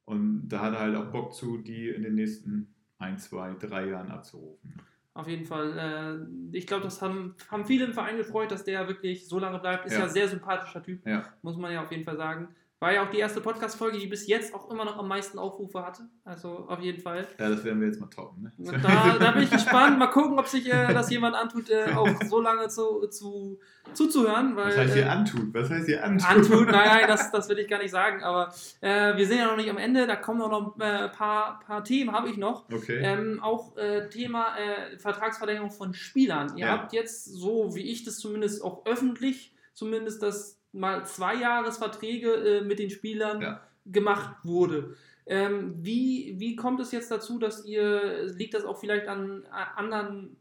[0.08, 3.86] und da hat er halt auch Bock zu, die in den nächsten ein, zwei, drei
[3.88, 4.74] Jahren abzurufen.
[5.14, 6.28] Auf jeden Fall.
[6.52, 9.58] Äh, ich glaube, das haben, haben viele im Verein gefreut, dass der wirklich so lange
[9.58, 9.86] bleibt.
[9.86, 10.04] Ist ja, Ja.
[10.04, 11.24] ein sehr sympathischer Typ, Ja.
[11.42, 12.48] muss man ja auf jeden Fall sagen.
[12.80, 15.84] War ja auch die erste Podcast-Folge, die bis jetzt auch immer noch am meisten Aufrufe
[15.84, 16.02] hatte.
[16.24, 17.26] Also auf jeden Fall.
[17.36, 18.52] Ja, das werden wir jetzt mal toppen.
[18.56, 18.78] Ne?
[18.80, 19.98] Da, da bin ich gespannt.
[19.98, 23.58] Mal gucken, ob sich äh, das jemand antut, äh, auch so lange zu, zu,
[23.94, 24.54] zuzuhören.
[24.54, 25.52] Weil, Was heißt hier äh, antut?
[25.54, 26.28] Was heißt hier antut?
[26.30, 28.22] antut, nein, nein, das, das will ich gar nicht sagen.
[28.22, 30.06] Aber äh, wir sind ja noch nicht am Ende.
[30.06, 32.70] Da kommen auch noch ein äh, paar, paar Themen, habe ich noch.
[32.72, 33.00] Okay.
[33.02, 34.54] Ähm, auch äh, Thema
[34.98, 36.56] Vertragsverlängerung von Spielern.
[36.56, 36.72] Ihr Ja.
[36.72, 42.60] habt jetzt, so wie ich das zumindest auch öffentlich, zumindest das mal zwei Jahresverträge äh,
[42.64, 43.60] mit den Spielern Ja.
[43.86, 44.94] gemacht wurde.
[45.26, 49.44] Ähm, wie, wie kommt es jetzt dazu, dass ihr, liegt das auch vielleicht an
[49.76, 50.36] anderen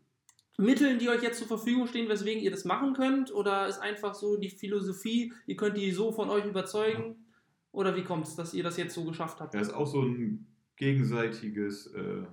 [0.57, 3.33] Mitteln, die euch jetzt zur Verfügung stehen, weswegen ihr das machen könnt?
[3.33, 7.25] Oder ist einfach so die Philosophie, ihr könnt die so von euch überzeugen?
[7.73, 9.53] Oder wie kommt es, dass ihr das jetzt so geschafft habt?
[9.53, 12.23] Das ist auch so ein gegenseitiges äh,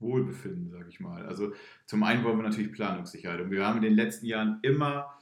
[0.00, 1.26] Wohlbefinden, sage ich mal.
[1.26, 1.52] Also
[1.86, 3.40] zum einen wollen wir natürlich Planungssicherheit.
[3.40, 5.12] Und wir haben in den letzten Jahren immer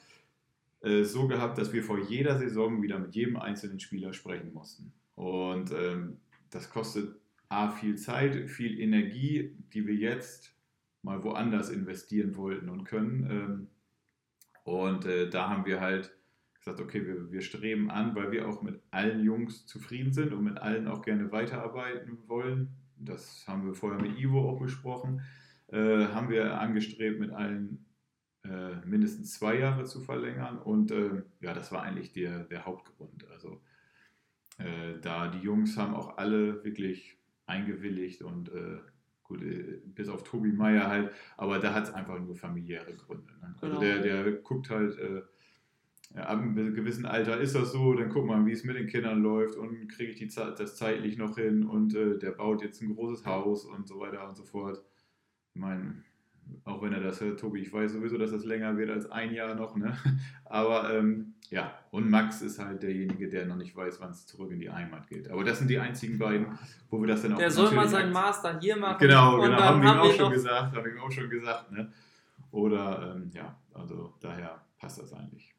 [0.86, 4.92] äh, so gehabt, dass wir vor jeder Saison wieder mit jedem einzelnen Spieler sprechen mussten.
[5.16, 6.18] Und ähm,
[6.50, 7.16] das kostet
[7.48, 10.54] A viel Zeit, viel Energie, die wir jetzt
[11.02, 13.30] mal woanders investieren wollten und können.
[13.30, 13.68] Ähm,
[14.64, 16.10] Und äh, da haben wir halt
[16.58, 20.42] gesagt, okay, wir, wir streben an, weil wir auch mit allen Jungs zufrieden sind und
[20.42, 22.74] mit allen auch gerne weiterarbeiten wollen.
[22.96, 25.20] Das haben wir vorher mit Ivo auch besprochen.
[25.68, 27.85] Äh, haben wir angestrebt, mit allen
[28.48, 30.58] äh, mindestens zwei Jahre zu verlängern.
[30.58, 33.26] Und äh, ja, das war eigentlich der, der Hauptgrund.
[33.30, 33.60] Also
[34.58, 38.78] äh, da die Jungs haben auch alle wirklich eingewilligt und äh,
[39.22, 43.32] gut, äh, bis auf Tobi Meier halt, aber da hat es einfach nur familiäre Gründe.
[43.40, 43.54] Ne?
[43.60, 43.80] Also Genau.
[43.80, 44.98] der, der guckt halt,
[46.14, 48.86] ja, ab einem gewissen Alter ist das so, dann guckt man, wie es mit den
[48.86, 52.80] Kindern läuft und kriege ich die, das zeitlich noch hin und äh, der baut jetzt
[52.80, 54.82] ein großes Haus und so weiter und so fort.
[55.54, 56.04] Ich meine,
[56.64, 59.32] auch wenn er das hört, Tobi, ich weiß sowieso, dass das länger wird als ein
[59.32, 59.96] Jahr noch, ne?
[60.44, 64.50] Aber ähm, ja, und Max ist halt derjenige, der noch nicht weiß, wann es zurück
[64.50, 65.30] in die Heimat geht.
[65.30, 66.58] Aber das sind die einzigen beiden,
[66.90, 68.98] wo wir das dann auch Der soll mal seinen Master hier machen.
[68.98, 71.92] Genau, genau, haben wir ihm auch schon gesagt, haben wir auch schon gesagt, ne?
[72.50, 75.54] Oder ähm, ja, also daher passt das eigentlich.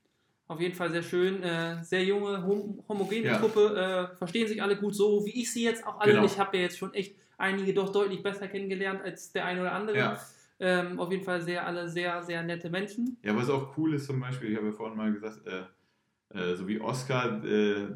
[0.47, 1.43] Auf jeden Fall sehr schön.
[1.43, 3.37] Äh, sehr junge, hom homogene Ja.
[3.37, 4.09] Truppe.
[4.13, 6.13] Äh, verstehen sich alle gut so, wie ich sie jetzt auch alle.
[6.13, 6.25] Genau.
[6.25, 9.73] Ich habe ja jetzt schon echt einige doch deutlich besser kennengelernt als der eine oder
[9.73, 9.97] andere.
[9.97, 10.19] Ja.
[10.59, 13.17] Ähm, auf jeden Fall sehr, alle sehr, sehr nette Menschen.
[13.23, 15.63] Ja, was auch cool ist zum Beispiel, ich habe ja vorhin mal gesagt, äh,
[16.37, 17.87] äh, so wie Oscar, äh,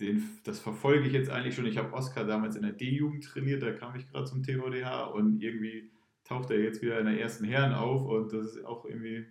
[0.00, 1.66] den, das verfolge ich jetzt eigentlich schon.
[1.66, 5.42] Ich habe Oscar damals in der D-Jugend trainiert, da kam ich gerade zum TVDH und
[5.42, 5.90] irgendwie
[6.24, 9.26] taucht er jetzt wieder in der ersten Herren auf und das ist auch irgendwie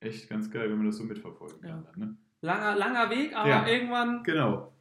[0.00, 1.84] echt ganz geil, wenn man das so mitverfolgen kann.
[1.84, 2.16] Dann, ne?
[2.42, 3.66] Langer, langer Weg, aber Ja.
[3.66, 4.72] irgendwann, Genau,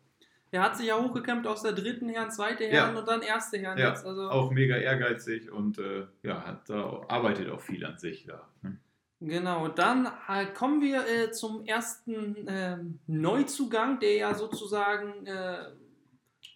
[0.52, 2.72] er hat sich ja hochgekämpft aus der dritten Herren, zweite Ja.
[2.72, 4.06] Herren und dann erste Herren ja, jetzt.
[4.06, 8.48] Also, auch mega ehrgeizig und äh, ja, hat da, arbeitet auch viel an sich da.
[8.62, 8.78] Ne?
[9.20, 15.66] Genau, dann äh, kommen wir äh, zum ersten ähm, Neuzugang, der ja sozusagen äh,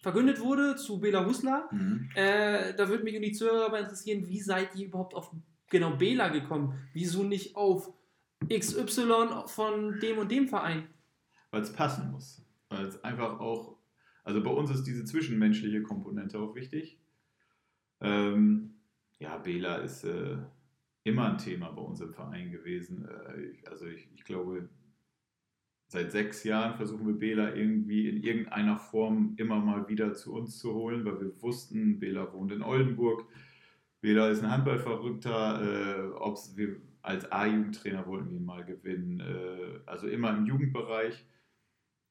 [0.02, 1.68] verkündet wurde zu Bela Husla.
[1.70, 2.10] Mhm.
[2.14, 5.30] Äh, da würde mich und die Zuhörer aber interessieren, wie seid ihr überhaupt auf
[5.70, 6.74] genau Bela gekommen?
[6.92, 7.92] Wieso nicht auf
[8.52, 10.88] XY von dem und dem Verein?
[11.56, 12.42] weil es passen muss.
[12.68, 13.75] Weil es einfach auch,
[14.26, 16.98] also bei uns ist diese zwischenmenschliche Komponente auch wichtig.
[18.00, 18.74] Ähm,
[19.20, 20.38] ja, Bela ist äh,
[21.04, 23.06] immer ein Thema bei uns im Verein gewesen.
[23.06, 24.68] Äh, ich, also ich, ich glaube,
[25.86, 30.58] seit sechs Jahren versuchen wir Bela irgendwie in irgendeiner Form immer mal wieder zu uns
[30.58, 33.28] zu holen, weil wir wussten, Bela wohnt in Oldenburg.
[34.00, 35.62] Bela ist ein Handballverrückter.
[35.62, 39.20] Äh, ob's wir als A-Jugendtrainer wollten wir ihn mal gewinnen.
[39.20, 41.24] Äh, also immer im Jugendbereich.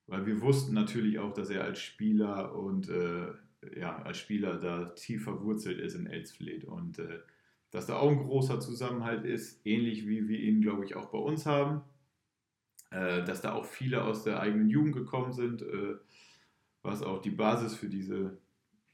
[0.07, 3.27] Weil wir wussten natürlich auch, dass er als Spieler und äh,
[3.75, 7.19] ja, als Spieler da tief verwurzelt ist in Elsfleth und äh,
[7.71, 11.17] dass da auch ein großer Zusammenhalt ist, ähnlich wie wir ihn, glaube ich, auch bei
[11.17, 11.81] uns haben.
[12.91, 15.95] Äh, dass da auch viele aus der eigenen Jugend gekommen sind, äh,
[16.81, 18.37] was auch die Basis für diese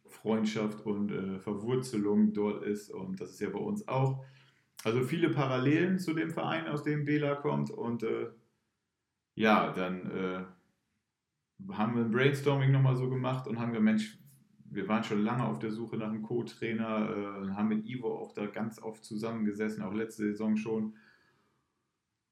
[0.07, 2.89] Freundschaft und äh, Verwurzelung dort ist.
[2.89, 4.23] Und das ist ja bei uns auch.
[4.83, 7.69] Also viele Parallelen zu dem Verein, aus dem Bela kommt.
[7.69, 8.29] Und äh,
[9.35, 10.47] ja, dann
[11.71, 14.17] haben wir ein Brainstorming nochmal so gemacht und haben gesagt, Mensch,
[14.65, 18.33] wir waren schon lange auf der Suche nach einem Co-Trainer, äh, haben mit Ivo auch
[18.33, 20.95] da ganz oft zusammengesessen, auch letzte Saison schon.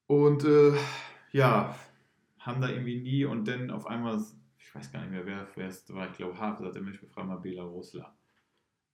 [0.06, 0.72] Und äh,
[1.32, 1.76] ja,
[2.38, 4.20] haben da irgendwie nie und dann auf einmal,
[4.58, 7.28] ich weiß gar nicht mehr, wer es war, ich glaube, Hafe sagte, Mensch, wir fragen
[7.28, 8.16] mal Bela Russler.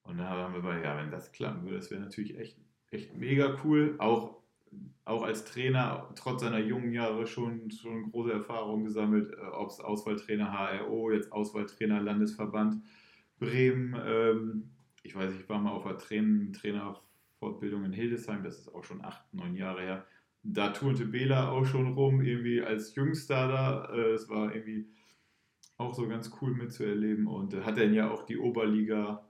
[0.02, 2.58] Und da haben wir bei, ja, wenn das klappen würde, das wäre natürlich echt,
[2.90, 3.94] echt mega cool.
[3.98, 4.36] Auch,
[5.04, 9.80] auch als Trainer, trotz seiner jungen Jahre schon, schon große Erfahrungen gesammelt, äh, ob es
[9.80, 12.82] Auswahltrainer HRO, jetzt Auswahltrainer Landesverband
[13.38, 13.96] Bremen.
[14.04, 14.70] Ähm,
[15.02, 19.04] ich weiß, ich war mal auf einer Train Trainerfortbildung in Hildesheim, das ist auch schon
[19.04, 20.06] acht, neun Jahre her.
[20.42, 23.84] Da turnte Bela auch schon rum, irgendwie als Jüngster da.
[23.92, 24.88] Äh, Es war irgendwie
[25.76, 29.25] auch so ganz cool mitzuerleben und äh, hat dann ja auch die Oberliga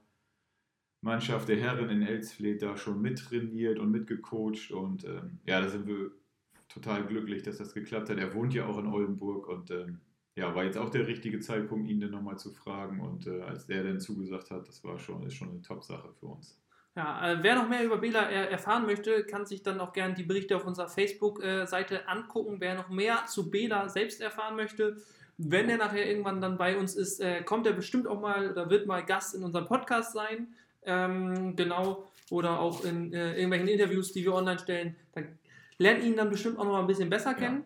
[1.01, 5.87] Mannschaft der Herren in Elsfleth da schon mittrainiert und mitgecoacht und ähm, ja, da sind
[5.87, 6.11] wir
[6.67, 8.17] total glücklich, dass das geklappt hat.
[8.17, 9.99] Er wohnt ja auch in Oldenburg und ähm,
[10.35, 13.65] ja, war jetzt auch der richtige Zeitpunkt, ihn dann nochmal zu fragen und äh, als
[13.65, 16.59] der dann zugesagt hat, das war schon, ist schon eine Top-Sache für uns.
[16.95, 20.15] Ja, äh, wer noch mehr über Bela er erfahren möchte, kann sich dann auch gerne
[20.15, 22.57] die Berichte auf unserer Facebook-Seite angucken.
[22.59, 24.97] Wer noch mehr zu Bela selbst erfahren möchte,
[25.37, 28.71] wenn er nachher irgendwann dann bei uns ist, äh, kommt er bestimmt auch mal oder
[28.71, 30.47] wird mal Gast in unserem Podcast sein.
[30.87, 32.07] Ähm, genau.
[32.31, 34.95] Oder auch in äh, irgendwelchen Interviews, die wir online stellen.
[35.13, 35.21] Da
[35.77, 37.63] lernt ihn dann bestimmt auch noch mal ein bisschen besser kennen.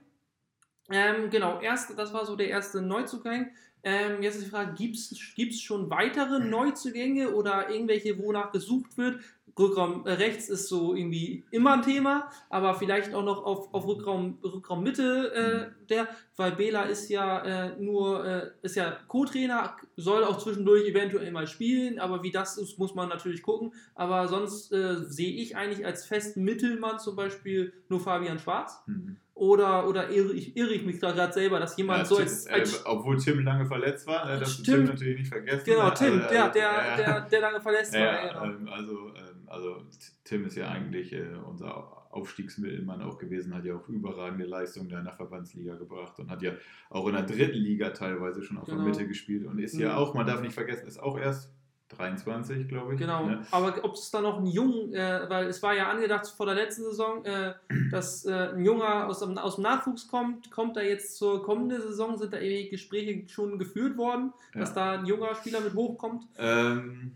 [0.90, 3.52] Ähm, genau, erst, das war so der erste Neuzugang.
[3.84, 9.22] Ähm, jetzt ist die Frage, gibt es schon weitere Neuzugänge oder irgendwelche, wonach gesucht wird?
[9.58, 14.38] Rückraum rechts ist so irgendwie immer ein Thema, aber vielleicht auch noch auf, auf Rückraum,
[14.44, 20.24] Rückraum Mitte äh, der, weil Bela ist ja äh, nur, äh, ist ja Co-Trainer, soll
[20.24, 23.74] auch zwischendurch eventuell mal spielen, aber wie das ist, muss man natürlich gucken.
[23.96, 28.82] Aber sonst äh, sehe ich eigentlich als festen Mittelmann zum Beispiel nur Fabian Schwarz.
[28.88, 29.18] Mhm.
[29.34, 32.26] Oder, oder irre, ich, irre ich mich da gerade selber, dass jemand Ja, so Tim,
[32.26, 35.64] als, als äh, obwohl Tim lange verletzt war, ne, das Tim- Tim natürlich nicht vergessen.
[35.66, 38.00] Genau, ne, Tim, also, der, äh, der, der, der lange verletzt war.
[38.02, 38.44] Ja, genau.
[38.44, 39.12] ähm, also,
[39.52, 39.84] also
[40.24, 45.00] Tim ist ja eigentlich äh, unser Aufstiegsmittelmann auch gewesen, hat ja auch überragende Leistungen da
[45.00, 46.52] in der Verbandsliga gebracht und hat ja
[46.90, 48.84] auch in der dritten Liga teilweise schon auf Genau.
[48.84, 49.96] der Mitte gespielt und ist ja Mhm.
[49.98, 51.54] auch, man darf nicht vergessen, ist auch erst
[51.90, 53.00] 23, glaube ich.
[53.00, 53.46] Genau, Ne?
[53.52, 56.56] aber ob es da noch einen Jungen, äh, weil es war ja angedacht vor der
[56.56, 57.54] letzten Saison, äh,
[57.92, 61.82] dass äh, ein Junger aus dem, aus dem Nachwuchs kommt, kommt da jetzt zur kommenden
[61.82, 64.76] Saison, sind da irgendwie Gespräche schon geführt worden, dass Ja.
[64.76, 66.26] da ein junger Spieler mit hochkommt.
[66.38, 67.16] Ähm,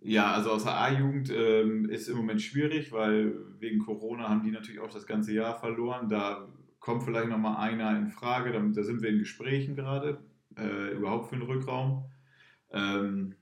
[0.00, 4.50] ja, also aus der A-Jugend ähm, ist im Moment schwierig, weil wegen Corona haben die
[4.50, 6.08] natürlich auch das ganze Jahr verloren.
[6.08, 10.18] Da kommt vielleicht nochmal einer in Frage, da, da sind wir in Gesprächen gerade,
[10.56, 12.04] äh, überhaupt für den Rückraum.
[12.70, 13.34] Ähm,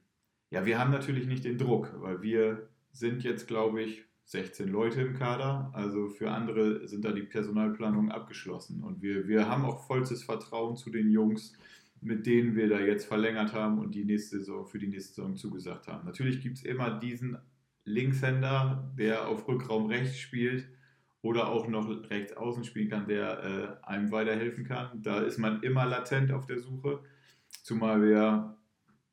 [0.50, 5.02] ja, wir haben natürlich nicht den Druck, weil wir sind jetzt, glaube ich, 16 Leute
[5.02, 5.70] im Kader.
[5.72, 8.82] Also für andere sind da die Personalplanungen abgeschlossen.
[8.82, 11.52] Und wir, wir haben auch vollstes Vertrauen zu den Jungs,
[12.06, 15.36] mit denen wir da jetzt verlängert haben und die nächste Saison für die nächste Saison
[15.36, 16.06] zugesagt haben.
[16.06, 17.36] Natürlich gibt es immer diesen
[17.84, 20.68] Linkshänder, der auf Rückraum rechts spielt
[21.20, 25.02] oder auch noch rechts außen spielen kann, der äh, einem weiterhelfen kann.
[25.02, 27.00] Da ist man immer latent auf der Suche.
[27.64, 28.56] Zumal wir,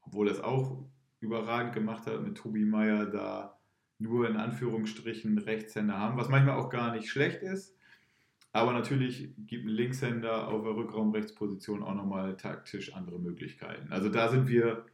[0.02, 0.86] obwohl das auch
[1.20, 3.60] überragend gemacht hat mit Tobi Meyer, da
[3.98, 7.76] nur in Anführungsstrichen Rechtshänder haben, was manchmal auch gar nicht schlecht ist.
[8.54, 13.92] Aber natürlich gibt ein Linkshänder auf der Rückraumrechtsposition auch nochmal taktisch andere Möglichkeiten.
[13.92, 14.86] Also da sind wir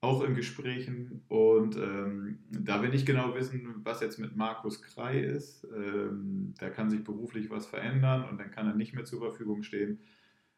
[0.00, 5.20] auch in Gesprächen und ähm, da wir nicht genau wissen, was jetzt mit Markus Krei
[5.20, 9.20] ist, ähm, da kann sich beruflich was verändern und dann kann er nicht mehr zur
[9.20, 10.00] Verfügung stehen,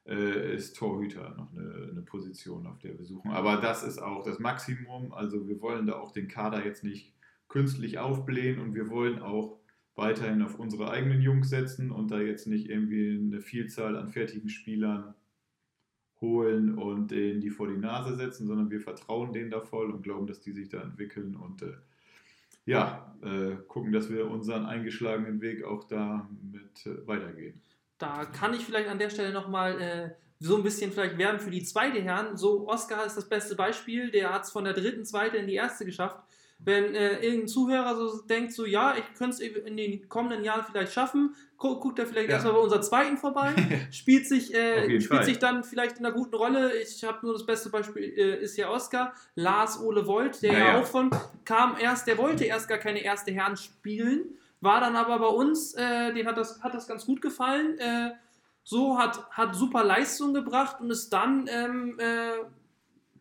[0.06, 3.32] äh, ist Torhüter noch eine, eine Position, auf der wir suchen.
[3.32, 5.12] Aber das ist auch das Maximum.
[5.12, 7.12] Also wir wollen da auch den Kader jetzt nicht
[7.48, 9.58] künstlich aufblähen und wir wollen auch
[9.96, 14.48] weiterhin auf unsere eigenen Jungs setzen und da jetzt nicht irgendwie eine Vielzahl an fertigen
[14.48, 15.14] Spielern
[16.20, 20.02] holen und denen die vor die Nase setzen, sondern wir vertrauen denen da voll und
[20.02, 21.74] glauben, dass die sich da entwickeln und äh,
[22.66, 27.60] ja, äh, gucken, dass wir unseren eingeschlagenen Weg auch da mit äh, weitergehen.
[27.98, 31.50] Da kann ich vielleicht an der Stelle nochmal äh, so ein bisschen vielleicht werben für
[31.50, 32.36] die zweite Herren.
[32.36, 35.54] So, Oscar ist das beste Beispiel, der hat es von der dritten, zweite in die
[35.54, 36.18] erste geschafft.
[36.58, 40.64] Wenn äh, irgendein Zuhörer so denkt, so ja, ich könnte es in den kommenden Jahren
[40.64, 42.34] vielleicht schaffen, gu guckt er vielleicht Ja.
[42.36, 43.52] erstmal bei unserer zweiten vorbei,
[43.90, 45.24] spielt sich, äh, spielt Fall.
[45.24, 46.72] sich dann vielleicht in einer guten Rolle.
[46.78, 50.58] Ich habe nur das beste Beispiel, äh, ist ja Oscar, Lars Ole Volt, der Ja,
[50.58, 50.80] ja, ja.
[50.80, 51.10] auch von
[51.44, 55.74] kam erst, der wollte erst gar keine erste Herren spielen, war dann aber bei uns,
[55.74, 57.78] äh, den hat das, hat das ganz gut gefallen.
[57.78, 58.12] Äh,
[58.62, 62.30] so hat, hat super Leistung gebracht und ist dann ähm, äh,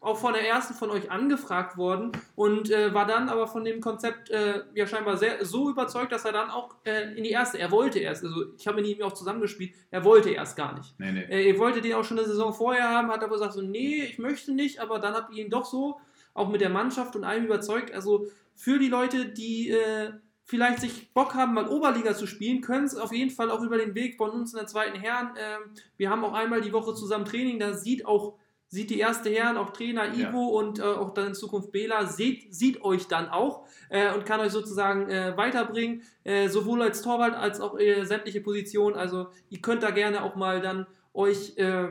[0.04, 3.80] auch von der ersten von euch angefragt worden und äh, war dann aber von dem
[3.80, 7.58] Konzept äh, ja scheinbar sehr, so überzeugt, dass er dann auch äh, in die erste,
[7.58, 10.94] er wollte erst, also ich habe mit ihm auch zusammengespielt, er wollte erst gar nicht.
[11.00, 11.26] Nee, nee.
[11.30, 14.04] Äh, ihr wolltet den auch schon eine Saison vorher haben, hat aber gesagt so, nee,
[14.04, 16.02] ich möchte nicht, aber dann habt ihr ihn doch so,
[16.34, 17.94] auch mit der Mannschaft und allem überzeugt.
[17.94, 20.12] Also für die Leute, die äh,
[20.44, 23.78] vielleicht sich Bock haben, mal Oberliga zu spielen, können es auf jeden Fall auch über
[23.78, 25.30] den Weg von uns in der zweiten Herren.
[25.38, 25.62] Ähm,
[25.96, 28.38] wir haben auch einmal die Woche zusammen Training, da sieht auch
[28.74, 30.30] sieht die erste Herren, auch Trainer Ja.
[30.30, 34.26] Ivo und äh, auch dann in Zukunft Bela, seht, sieht euch dann auch äh, und
[34.26, 38.96] kann euch sozusagen äh, weiterbringen, äh, sowohl als Torwart als auch äh, sämtliche Positionen.
[38.96, 41.90] Also ihr könnt da gerne auch mal dann euch, äh,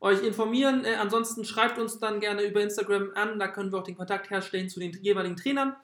[0.00, 0.86] euch informieren.
[0.98, 4.70] Ansonsten schreibt uns dann gerne über Instagram an, da können wir auch den Kontakt herstellen
[4.70, 5.76] zu den jeweiligen Trainern.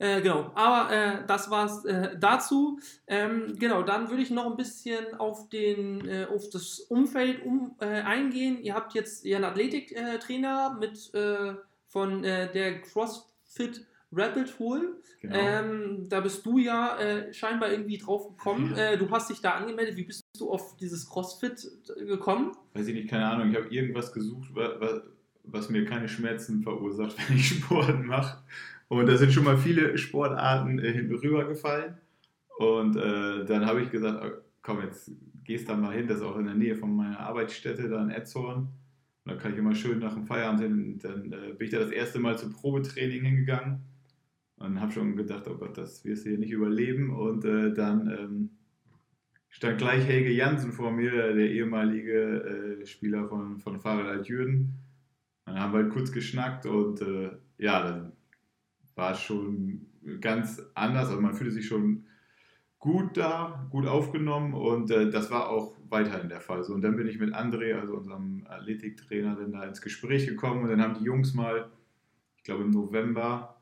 [0.00, 2.80] Äh, genau, aber äh, das war's äh, dazu.
[3.06, 7.76] Ähm, genau, dann würde ich noch ein bisschen auf, den, äh, auf das Umfeld um,
[7.80, 8.58] äh, eingehen.
[8.62, 11.54] Ihr habt jetzt einen Athletiktrainer mit äh,
[11.86, 14.96] von äh, der CrossFit Rapid Hole.
[15.20, 15.36] Genau.
[15.38, 16.96] Ähm, da bist du ja
[17.32, 18.74] scheinbar irgendwie drauf gekommen.
[18.74, 19.96] Äh, du hast dich da angemeldet.
[19.96, 21.70] Wie bist du auf dieses CrossFit
[22.06, 22.52] gekommen?
[22.74, 23.50] Weiß ich nicht, keine Ahnung.
[23.50, 25.02] Ich habe irgendwas gesucht, wa- wa-
[25.44, 28.42] was mir keine Schmerzen verursacht, wenn ich Sport mache.
[28.90, 31.94] Und da sind schon mal viele Sportarten äh, hinten rübergefallen.
[32.58, 34.32] Und äh, dann habe ich gesagt, äh,
[34.62, 35.12] komm, jetzt
[35.44, 36.08] gehst da mal hin.
[36.08, 38.62] Das ist auch in der Nähe von meiner Arbeitsstätte, da in Etzhorn.
[38.62, 38.68] Und
[39.24, 40.98] dann kann ich immer schön nach dem Feierabend hin.
[41.00, 43.78] Dann äh, bin ich da das erste Mal zum Probetraining hingegangen.
[44.56, 47.10] Und habe schon gedacht, oh Gott, das wirst du hier nicht überleben.
[47.14, 48.50] Und äh, dann ähm,
[49.50, 54.72] stand gleich Helge Jansen vor mir, der ehemalige äh, Spieler von, von Fahrrad Altjürgen.
[55.44, 58.12] Dann haben wir halt kurz geschnackt und äh, ja, dann
[59.00, 59.86] war schon
[60.20, 61.08] ganz anders.
[61.08, 62.04] Also man fühlte sich schon
[62.78, 66.62] gut da, gut aufgenommen und äh, das war auch weiterhin der Fall.
[66.62, 70.62] So, und dann bin ich mit André, also unserem Athletiktrainer, dann da ins Gespräch gekommen
[70.62, 71.70] und dann haben die Jungs mal,
[72.36, 73.56] ich glaube im November,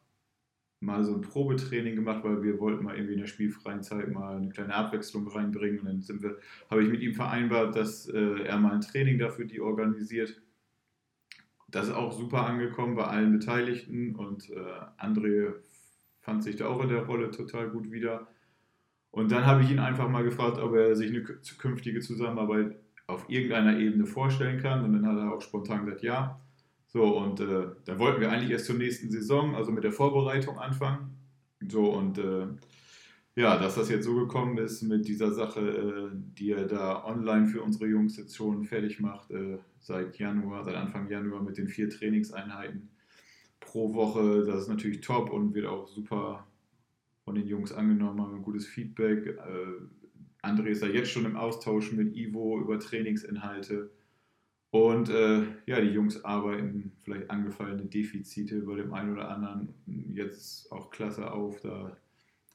[0.80, 4.36] mal so ein Probetraining gemacht, weil wir wollten mal irgendwie in der spielfreien Zeit mal
[4.36, 5.80] eine kleine Abwechslung reinbringen.
[5.80, 6.36] Und dann
[6.70, 10.40] habe ich mit ihm vereinbart, dass äh, er mal ein Training dafür die organisiert.
[11.68, 14.54] Das ist auch super angekommen bei allen Beteiligten und äh,
[14.98, 15.54] André
[16.20, 18.26] fand sich da auch in der Rolle total gut wieder.
[19.10, 23.28] Und dann habe ich ihn einfach mal gefragt, ob er sich eine zukünftige Zusammenarbeit auf
[23.28, 24.84] irgendeiner Ebene vorstellen kann.
[24.84, 26.40] Und dann hat er auch spontan gesagt, ja.
[26.86, 30.58] So, und äh, dann wollten wir eigentlich erst zur nächsten Saison, also mit der Vorbereitung
[30.58, 31.18] anfangen.
[31.66, 32.46] So, und äh,
[33.38, 37.46] ja, dass das jetzt so gekommen ist mit dieser Sache, äh, die er da online
[37.46, 41.68] für unsere Jungs jetzt schon fertig macht, äh, seit Januar, seit Anfang Januar mit den
[41.68, 42.90] vier Trainingseinheiten
[43.60, 46.48] pro Woche, das ist natürlich top und wird auch super
[47.24, 49.26] von den Jungs angenommen, haben ein gutes Feedback.
[49.26, 53.90] Äh, André ist da jetzt schon im Austausch mit Ivo über Trainingsinhalte.
[54.70, 59.74] Und äh, ja, die Jungs arbeiten vielleicht angefallene Defizite bei dem einen oder anderen
[60.12, 61.96] jetzt auch klasse auf, da,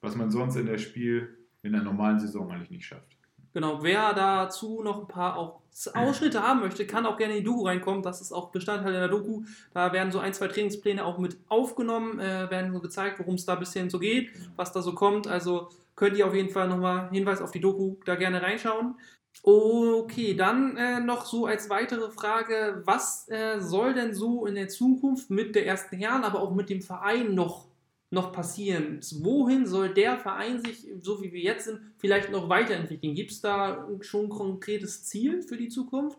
[0.04, 3.18] was man sonst in der Spiel in der normalen Saison eigentlich nicht schafft.
[3.54, 5.62] Genau, wer dazu noch ein paar auch
[5.94, 8.04] Ausschnitte haben möchte, kann auch gerne in die Doku reinkommen.
[8.04, 9.44] Das ist auch Bestandteil in der Doku.
[9.74, 13.46] Da werden so ein, zwei Trainingspläne auch mit aufgenommen, äh, werden so gezeigt, worum es
[13.46, 15.28] da ein bisschen so geht, was da so kommt.
[15.28, 18.96] Also könnt ihr auf jeden Fall nochmal Hinweis auf die Doku da gerne reinschauen.
[19.42, 24.70] Okay, dann äh, noch so als weitere Frage, was äh, soll denn so in der
[24.70, 27.68] Zukunft mit der ersten Herren, aber auch mit dem Verein noch,
[28.14, 29.00] noch passieren?
[29.22, 33.16] Wohin soll der Verein sich, so wie wir jetzt sind, vielleicht noch weiterentwickeln?
[33.16, 36.18] Gibt es da schon ein konkretes Ziel für die Zukunft?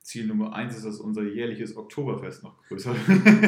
[0.00, 2.92] Ziel Nummer eins ist, dass unser jährliches Oktoberfest noch größer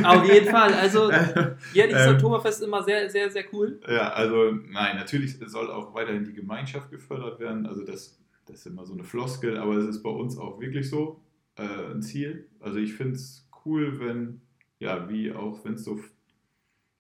[0.05, 0.75] Auf jeden Fall.
[0.75, 1.11] Also
[1.73, 3.81] jährliches ähm, Oktoberfest ist immer sehr, sehr, sehr cool.
[3.87, 7.67] Ja, also nein, natürlich soll auch weiterhin die Gemeinschaft gefördert werden.
[7.67, 8.19] Also das
[8.49, 11.21] das ist immer so eine Floskel, aber es ist bei uns auch wirklich so
[11.57, 12.49] äh, ein Ziel.
[12.61, 14.41] Also ich finde es cool, wenn,
[14.79, 16.01] ja, wie auch wenn es so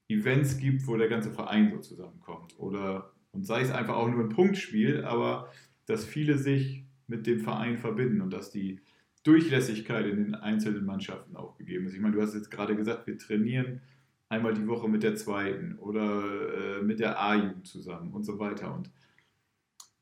[0.08, 2.58] Events gibt, wo der ganze Verein so zusammenkommt.
[2.58, 5.50] Oder, und sei es einfach auch nur ein Punktspiel, aber
[5.86, 8.80] dass viele sich mit dem Verein verbinden und dass die
[9.24, 11.94] Durchlässigkeit in den einzelnen Mannschaften auch gegeben ist.
[11.94, 13.80] Ich meine, du hast jetzt gerade gesagt, wir trainieren
[14.28, 18.74] einmal die Woche mit der zweiten oder äh, mit der A-Jugend zusammen und so weiter.
[18.74, 18.90] Und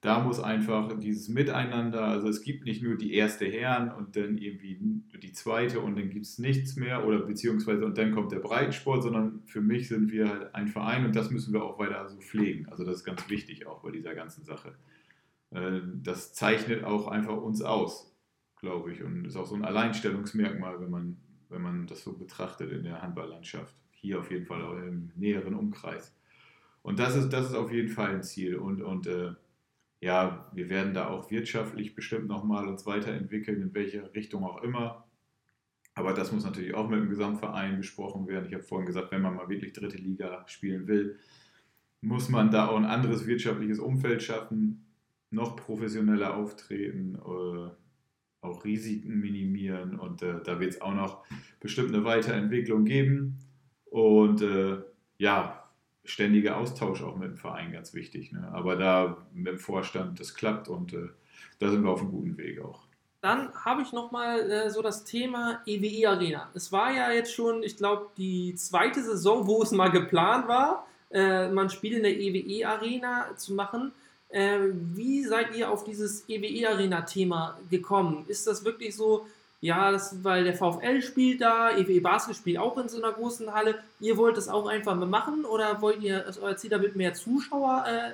[0.02, 4.36] da muss einfach dieses Miteinander, also es gibt nicht nur die erste Herren und dann
[4.38, 4.78] irgendwie
[5.22, 9.02] die zweite und dann gibt es nichts mehr oder beziehungsweise und dann kommt der Breitensport,
[9.02, 12.18] sondern für mich sind wir halt ein Verein und das müssen wir auch weiter so
[12.20, 12.68] pflegen.
[12.68, 14.74] Also das ist ganz wichtig auch bei dieser ganzen Sache.
[15.50, 18.14] Äh, das zeichnet auch einfach uns aus,
[18.60, 21.16] glaube ich, und ist auch so ein Alleinstellungsmerkmal, wenn man,
[21.48, 23.74] wenn man das so betrachtet in der Handballlandschaft.
[23.92, 26.14] Hier auf jeden Fall auch im näheren Umkreis.
[26.82, 29.32] Und das ist, das ist auf jeden Fall ein Ziel und, und äh,
[30.06, 35.04] ja, wir werden da auch wirtschaftlich bestimmt nochmal uns weiterentwickeln, in welche Richtung auch immer.
[35.94, 38.46] Aber das muss natürlich auch mit dem Gesamtverein besprochen werden.
[38.46, 41.18] Ich habe vorhin gesagt, wenn man mal wirklich dritte Liga spielen will,
[42.02, 44.86] muss man da auch ein anderes wirtschaftliches Umfeld schaffen,
[45.30, 47.70] noch professioneller auftreten, äh,
[48.46, 51.24] auch Risiken minimieren und äh, da wird es auch noch
[51.58, 53.38] bestimmt eine Weiterentwicklung geben.
[53.86, 54.78] Und äh,
[55.18, 55.65] ja,
[56.06, 58.32] ständiger Austausch auch mit dem Verein ganz wichtig.
[58.32, 58.48] Ne?
[58.52, 61.08] Aber da mit dem Vorstand, das klappt und äh,
[61.58, 62.86] da sind wir auf einem guten Weg auch.
[63.20, 66.48] Dann habe ich nochmal äh, so das Thema EWE Arena.
[66.54, 70.86] Es war ja jetzt schon, ich glaube, die zweite Saison, wo es mal geplant war,
[71.10, 73.92] äh, man Spiele in der EWE Arena zu machen.
[74.28, 78.24] Äh, wie seid ihr auf dieses EWE Arena Thema gekommen?
[78.28, 79.26] Ist das wirklich so,
[79.66, 83.52] ja, das, weil der VfL spielt da, EWE Basel spielt auch in so einer großen
[83.52, 83.74] Halle.
[83.98, 87.14] Ihr wollt das auch einfach mal machen oder wollt ihr, ist euer Ziel damit mehr
[87.14, 88.12] Zuschauer äh,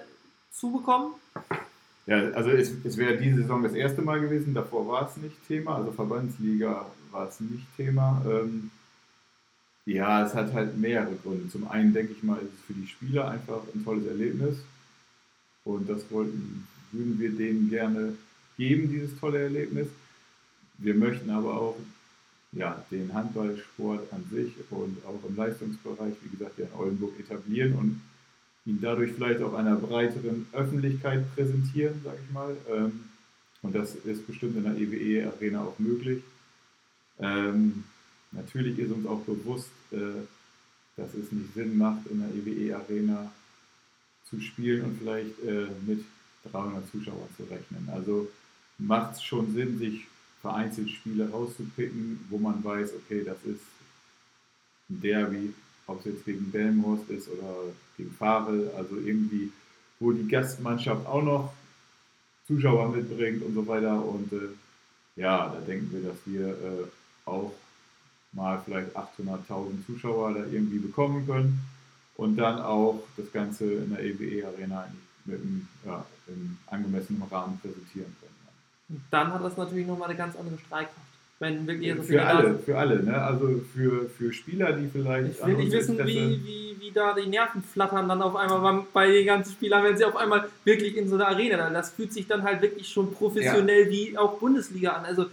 [0.51, 1.13] zu bekommen?
[2.07, 5.37] Ja, also es, es wäre diese Saison das erste Mal gewesen, davor war es nicht
[5.47, 8.23] Thema, also Verbandsliga war es nicht Thema.
[8.27, 8.71] Ähm,
[9.85, 11.51] ja, es hat halt mehrere Gründe.
[11.51, 14.57] Zum einen denke ich mal, ist es für die Spieler einfach ein tolles Erlebnis
[15.65, 18.15] und das wollten, würden wir denen gerne
[18.57, 19.89] geben, dieses tolle Erlebnis.
[20.83, 21.77] Wir möchten aber auch
[22.53, 27.75] ja, den Handballsport an sich und auch im Leistungsbereich, wie gesagt, ja in Oldenburg etablieren
[27.75, 28.03] und
[28.67, 32.57] ihn dadurch vielleicht auch einer breiteren Öffentlichkeit präsentieren, sage ich mal.
[32.71, 33.05] Ähm,
[33.63, 36.23] und das ist bestimmt in der EWE-Arena auch möglich.
[37.21, 37.85] Ähm,
[38.33, 40.27] natürlich ist uns auch bewusst, äh,
[40.97, 43.33] dass es nicht Sinn macht, in der EWE-Arena
[44.29, 46.05] zu spielen und vielleicht äh, mit
[46.51, 47.89] 300 Zuschauern zu rechnen.
[47.93, 48.29] Also
[48.79, 50.07] macht es schon Sinn, sich
[50.43, 53.63] vereinzelt Spiele rauszupicken, wo man weiß, okay, das ist
[54.91, 55.55] ein Derby,
[55.87, 57.55] ob es jetzt gegen Delmhorst ist oder
[57.97, 59.51] gegen Farel, also irgendwie,
[60.01, 61.53] wo die Gastmannschaft auch noch
[62.47, 64.05] Zuschauer mitbringt und so weiter.
[64.05, 64.49] Und äh,
[65.17, 66.87] ja, da denken wir, dass wir äh,
[67.25, 67.53] auch
[68.33, 71.61] mal vielleicht 800.000 Zuschauer da irgendwie bekommen können.
[72.17, 74.89] und dann auch das Ganze in der EWE Arena
[75.25, 76.05] mit einem, ja,
[76.67, 78.15] angemessenen Rahmen präsentieren
[78.89, 79.05] können.
[79.11, 81.13] Dann hat das natürlich nochmal eine ganz andere Streitkraft.
[81.39, 83.21] Wenn wirklich so Für alle, für alle, ne?
[83.21, 85.41] Also für, für Spieler, die vielleicht.
[85.41, 88.87] Ich will nicht wissen, wie, wie, wie da die Nerven flattern dann auf einmal beim,
[88.93, 91.75] bei den ganzen Spielern, wenn sie auf einmal wirklich in so einer Arena dann.
[91.75, 95.05] Das fühlt sich dann halt wirklich schon professionell wie auch Bundesliga an.
[95.05, 95.27] Also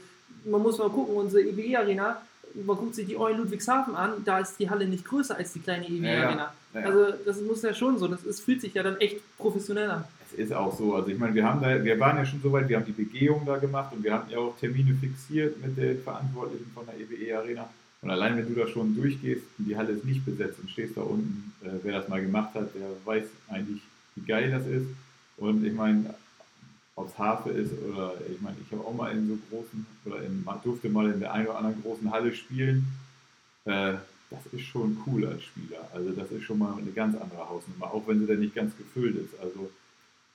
[0.46, 2.22] man muss mal gucken, unsere EWE-Arena,
[2.66, 5.60] man guckt sich die Eulen Ludwigshafen an, da ist die Halle nicht größer als die
[5.60, 6.54] kleine EWE-Arena.
[6.74, 6.88] Ja, ja.
[6.88, 10.06] Also das muss ja schon so, das ist, fühlt sich ja dann echt professionell an.
[10.32, 10.96] Es ist auch so.
[10.96, 12.92] Also ich meine, wir haben da, wir waren ja schon so weit, wir haben die
[12.92, 16.96] Begehung da gemacht und wir hatten ja auch Termine fixiert mit den Verantwortlichen von der
[17.00, 17.70] EWE Arena.
[18.02, 20.96] Und allein wenn du da schon durchgehst und die Halle ist nicht besetzt und stehst
[20.96, 23.82] da unten, äh, wer das mal gemacht hat, der weiß eigentlich,
[24.16, 24.88] wie geil das ist.
[25.38, 26.14] Und ich meine,
[26.96, 30.22] ob es Harfe ist oder ich meine, ich habe auch mal in so großen oder
[30.22, 32.88] in, durfte mal in der einen oder anderen großen Halle spielen.
[33.66, 33.96] Äh,
[34.30, 35.90] das ist schon cool als Spieler.
[35.94, 38.78] Also das ist schon mal eine ganz andere Hausnummer, auch wenn sie dann nicht ganz
[38.78, 39.40] gefüllt ist.
[39.42, 39.72] Also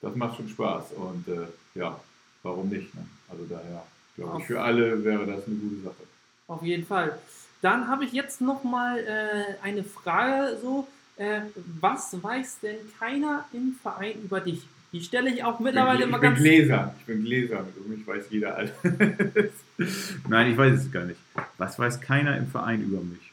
[0.05, 1.99] das macht schon Spaß und äh, ja,
[2.43, 2.95] warum nicht?
[2.95, 3.07] Ne?
[3.29, 3.85] Also daher
[4.17, 6.05] glaube ich, für alle wäre das eine gute Sache.
[6.47, 7.19] Auf jeden Fall.
[7.63, 10.87] Dann habe ich jetzt nochmal äh, eine Frage so,
[11.17, 11.41] äh,
[11.81, 14.63] was weiß denn keiner im Verein über dich?
[14.93, 16.41] Die stelle ich auch mittlerweile ich immer bin ganz...
[16.41, 18.73] Gläsern, ich bin Gläsern, um mich weiß jeder alles.
[20.29, 21.19] Nein, ich weiß es gar nicht.
[21.59, 23.33] Was weiß keiner im Verein über mich?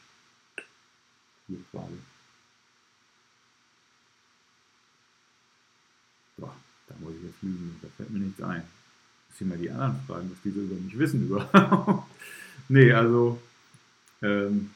[1.46, 1.92] Gute Frage.
[6.38, 6.56] Boah,
[6.88, 8.62] da muss ich jetzt lügen, da fällt mir nichts ein.
[9.28, 12.10] Muss ich mal die anderen fragen, was die so über mich wissen überhaupt.
[12.68, 13.40] nee, also
[14.22, 14.70] ähm,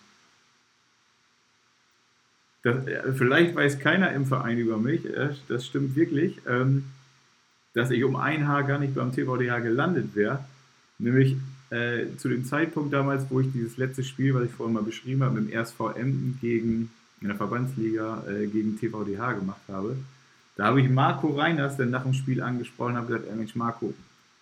[2.62, 6.85] das, äh, vielleicht weiß keiner im Verein über mich, äh, das stimmt wirklich, ähm,
[7.74, 10.45] dass ich um ein Haar gar nicht beim TVDH gelandet wäre.
[10.99, 11.37] Nämlich
[11.70, 15.22] äh, zu dem Zeitpunkt damals, wo ich dieses letzte Spiel, was ich vorhin mal beschrieben
[15.22, 19.97] habe, mit dem RSV Emden gegen, in der Verbandsliga äh, gegen TVDH gemacht habe.
[20.57, 23.92] Da habe ich Marco Reiners dann nach dem Spiel angesprochen und habe gesagt, Mensch Marco,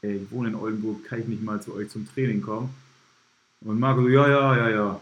[0.02, 2.70] ey, ich wohne in Oldenburg, kann ich nicht mal zu euch zum Training kommen?
[3.60, 5.00] Und Marco so, ja, ja, ja, ja.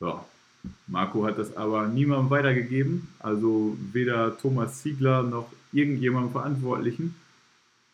[0.00, 0.24] Ja,
[0.86, 7.14] Marco hat das aber niemandem weitergegeben, also weder Thomas Ziegler noch irgendjemandem Verantwortlichen.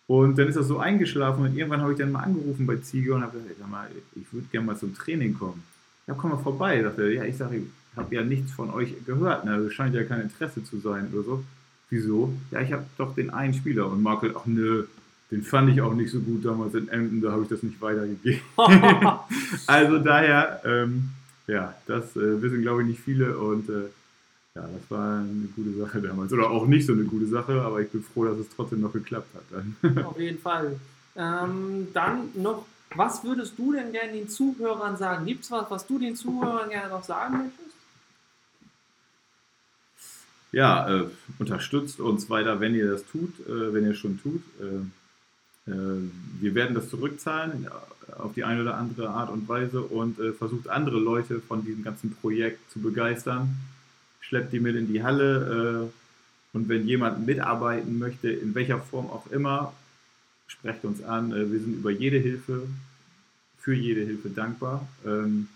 [0.07, 3.17] Und dann ist das so eingeschlafen und irgendwann habe ich dann mal angerufen bei Ziegler
[3.17, 5.65] und habe gesagt, sag mal, ich würde gerne mal zum Training kommen.
[6.07, 6.81] Ja, komm mal vorbei.
[6.81, 9.55] Sagt er, ja, ich sage, ich habe ja nichts von euch gehört, ne?
[9.55, 11.45] also scheint ja kein Interesse zu sein oder so.
[11.91, 12.33] Wieso?
[12.51, 13.87] Ja, ich habe doch den einen Spieler.
[13.89, 14.87] Und Marco, ach nö,
[15.31, 17.81] den fand ich auch nicht so gut damals in Emden, da habe ich das nicht
[17.81, 18.41] weitergegeben.
[19.67, 21.11] also daher, ähm,
[21.47, 23.89] ja, das äh, wissen glaube ich nicht viele und äh,
[24.55, 26.33] ja, das war eine gute Sache damals.
[26.33, 28.93] Oder auch nicht so eine gute Sache, aber ich bin froh, dass es trotzdem noch
[28.93, 30.05] geklappt hat dann.
[30.05, 30.81] Auf jeden Fall.
[31.15, 32.65] Ähm, dann noch,
[32.95, 35.27] was würdest du denn gerne den Zuhörern sagen?
[35.27, 37.66] Gibt es was, was du den Zuhörern gerne noch sagen möchtest?
[40.57, 41.05] Ja, äh,
[41.39, 44.43] unterstützt uns weiter, wenn ihr das tut, äh, wenn ihr es schon tut.
[44.59, 46.01] Äh, äh,
[46.41, 50.33] wir werden das zurückzahlen äh, auf die eine oder andere Art und Weise und äh,
[50.33, 53.55] versucht andere Leute von diesem ganzen Projekt zu begeistern.
[54.21, 55.93] Schleppt die mit in die Halle
[56.53, 59.73] und wenn jemand mitarbeiten möchte, in welcher Form auch immer,
[60.49, 61.31] sprecht uns an.
[61.31, 62.67] Wir sind über jede Hilfe,
[63.61, 64.89] für jede Hilfe dankbar.
[65.07, 65.47] Ähm,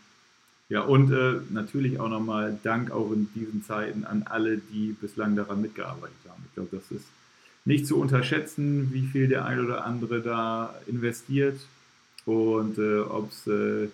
[0.70, 5.34] ja, und äh, natürlich auch nochmal Dank auch in diesen Zeiten an alle, die bislang
[5.34, 6.44] daran mitgearbeitet haben.
[6.46, 7.06] Ich glaube, das ist
[7.64, 11.60] nicht zu unterschätzen, wie viel der ein oder andere da investiert
[12.24, 13.88] und äh, ob es äh,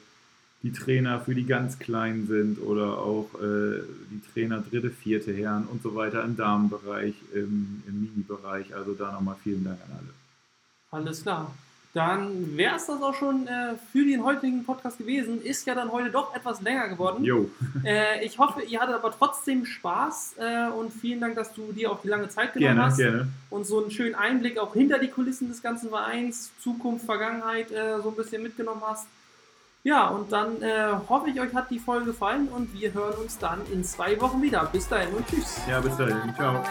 [0.62, 5.64] die Trainer für die ganz Kleinen sind oder auch äh, die Trainer dritte, vierte Herren
[5.64, 8.74] und so weiter im Damenbereich, im, im Mini-Bereich.
[8.74, 11.00] Also da nochmal vielen Dank an alle.
[11.02, 11.54] Alles klar.
[11.96, 15.40] Dann wäre es das auch schon äh, für den heutigen Podcast gewesen.
[15.40, 17.24] Ist ja dann heute doch etwas länger geworden.
[17.24, 17.48] Jo,
[17.84, 21.90] Äh, ich hoffe, ihr hattet aber trotzdem Spaß äh, und vielen Dank, dass du dir
[21.90, 23.28] auch die lange Zeit genommen gerne, hast gerne.
[23.48, 28.00] und so einen schönen Einblick auch hinter die Kulissen des ganzen Vereins, Zukunft, Vergangenheit äh,
[28.02, 29.06] so ein bisschen mitgenommen hast.
[29.84, 33.38] Ja, und dann äh, hoffe ich, euch hat die Folge gefallen und wir hören uns
[33.38, 34.68] dann in zwei Wochen wieder.
[34.72, 35.60] Bis dahin und tschüss.
[35.66, 36.34] Ja, bis dahin.
[36.34, 36.62] Ciao.